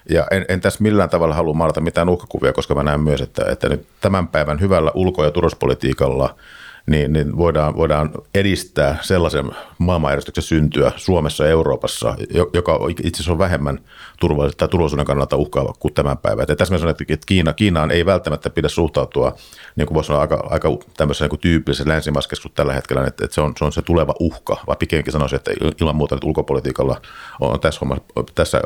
Ja 0.09 0.27
en, 0.31 0.45
en 0.49 0.61
tässä 0.61 0.83
millään 0.83 1.09
tavalla 1.09 1.35
halua 1.35 1.53
maalata 1.53 1.81
mitään 1.81 2.09
uhkakuvia, 2.09 2.53
koska 2.53 2.75
mä 2.75 2.83
näen 2.83 3.01
myös, 3.01 3.21
että, 3.21 3.45
että 3.49 3.69
nyt 3.69 3.87
tämän 4.01 4.27
päivän 4.27 4.59
hyvällä 4.59 4.91
ulko- 4.93 5.23
ja 5.23 5.31
turvallisuuspolitiikalla– 5.31 6.35
niin, 6.87 7.13
niin 7.13 7.37
voidaan, 7.37 7.75
voidaan 7.75 8.11
edistää 8.35 8.97
sellaisen 9.01 9.51
maailmanjärjestyksen 9.77 10.43
syntyä 10.43 10.91
Suomessa 10.95 11.43
ja 11.43 11.49
Euroopassa, 11.49 12.15
joka 12.53 12.79
itse 12.89 13.17
asiassa 13.17 13.31
on 13.31 13.39
vähemmän 13.39 13.79
turvallisuuden, 14.19 14.57
tai 14.57 14.67
turvallisuuden 14.67 15.05
kannalta 15.05 15.35
uhkaava 15.35 15.73
kuin 15.79 15.93
tämän 15.93 16.17
päivän. 16.17 16.45
Ja 16.49 16.55
tässä 16.55 16.73
mä 16.73 16.77
sanon, 16.77 16.95
että 16.99 17.25
Kiina, 17.25 17.53
Kiinaan 17.53 17.91
ei 17.91 18.05
välttämättä 18.05 18.49
pidä 18.49 18.69
suhtautua, 18.69 19.35
niin 19.75 19.87
kuin 19.87 19.95
voisi 19.95 20.07
sanoa, 20.07 20.21
aika, 20.21 20.47
aika 20.49 20.69
tämmöisessä 20.97 21.27
niin 21.27 21.39
tyypillisessä 21.39 21.89
länsimaisessa 21.89 22.49
tällä 22.55 22.73
hetkellä, 22.73 23.07
että, 23.07 23.25
että 23.25 23.35
se, 23.35 23.41
on, 23.41 23.53
se 23.57 23.65
on 23.65 23.71
se 23.71 23.81
tuleva 23.81 24.15
uhka, 24.19 24.57
vai 24.67 24.75
pikemminkin 24.75 25.13
sanoisin, 25.13 25.35
että 25.35 25.51
ilman 25.81 25.95
muuta 25.95 26.15
että 26.15 26.27
ulkopolitiikalla 26.27 27.01
on 27.39 27.59
tässä, 27.59 27.79
homma, 27.79 27.97
tässä 28.35 28.61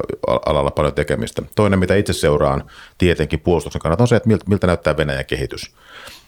alalla 0.45 0.71
paljon 0.71 0.93
tekemistä. 0.93 1.41
Toinen, 1.55 1.79
mitä 1.79 1.95
itse 1.95 2.13
seuraan 2.13 2.63
tietenkin 2.97 3.39
puolustuksen 3.39 3.81
kannalta, 3.81 4.03
on 4.03 4.07
se, 4.07 4.15
että 4.15 4.29
miltä 4.47 4.67
näyttää 4.67 4.97
Venäjän 4.97 5.25
kehitys 5.25 5.75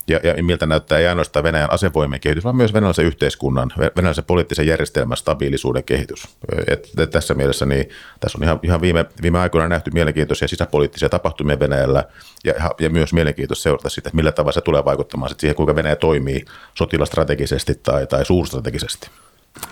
ja, 0.08 0.20
ja 0.24 0.44
miltä 0.44 0.66
näyttää 0.66 1.00
ei 1.00 1.08
ainoastaan 1.08 1.44
Venäjän 1.44 1.74
asevoimien 1.74 2.22
kehitys, 2.22 2.44
vaan 2.44 2.56
myös 2.56 2.74
venäläisen 2.74 3.06
yhteiskunnan, 3.06 3.74
venäläisen 3.96 4.24
poliittisen 4.24 4.68
järjestelmän 4.68 5.18
stabiilisuuden 5.18 5.84
kehitys. 5.84 6.28
Et, 6.68 6.90
et 6.98 7.10
tässä 7.10 7.34
mielessä 7.34 7.66
niin, 7.66 7.90
tässä 8.20 8.38
on 8.38 8.44
ihan, 8.44 8.60
ihan 8.64 8.82
viime, 8.82 9.06
viime 9.22 9.40
aikoina 9.40 9.68
nähty 9.68 9.92
mielenkiintoisia 9.92 10.48
sisäpoliittisia 10.48 11.10
tapahtumia 11.10 11.60
Venäjällä 11.60 12.04
ja, 12.44 12.54
ja 12.80 12.90
myös 12.90 13.14
mielenkiintoista 13.14 13.64
seurata 13.64 13.90
sitä, 13.90 14.10
että 14.10 14.16
millä 14.16 14.32
tavalla 14.32 14.52
se 14.52 14.62
tulee 14.62 14.86
vaikuttamaan 14.86 15.32
siihen, 15.38 15.56
kuinka 15.56 15.76
Venäjä 15.76 15.96
toimii 15.96 16.46
sotilastrategisesti 16.76 17.76
tai, 17.76 18.08
tai 18.08 18.26
suurstrategisesti. 18.26 19.10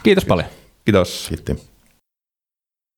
Kiitos 0.03 0.25
paljon. 0.25 0.47
Kiitos. 0.85 1.25
Kiitos. 1.29 1.74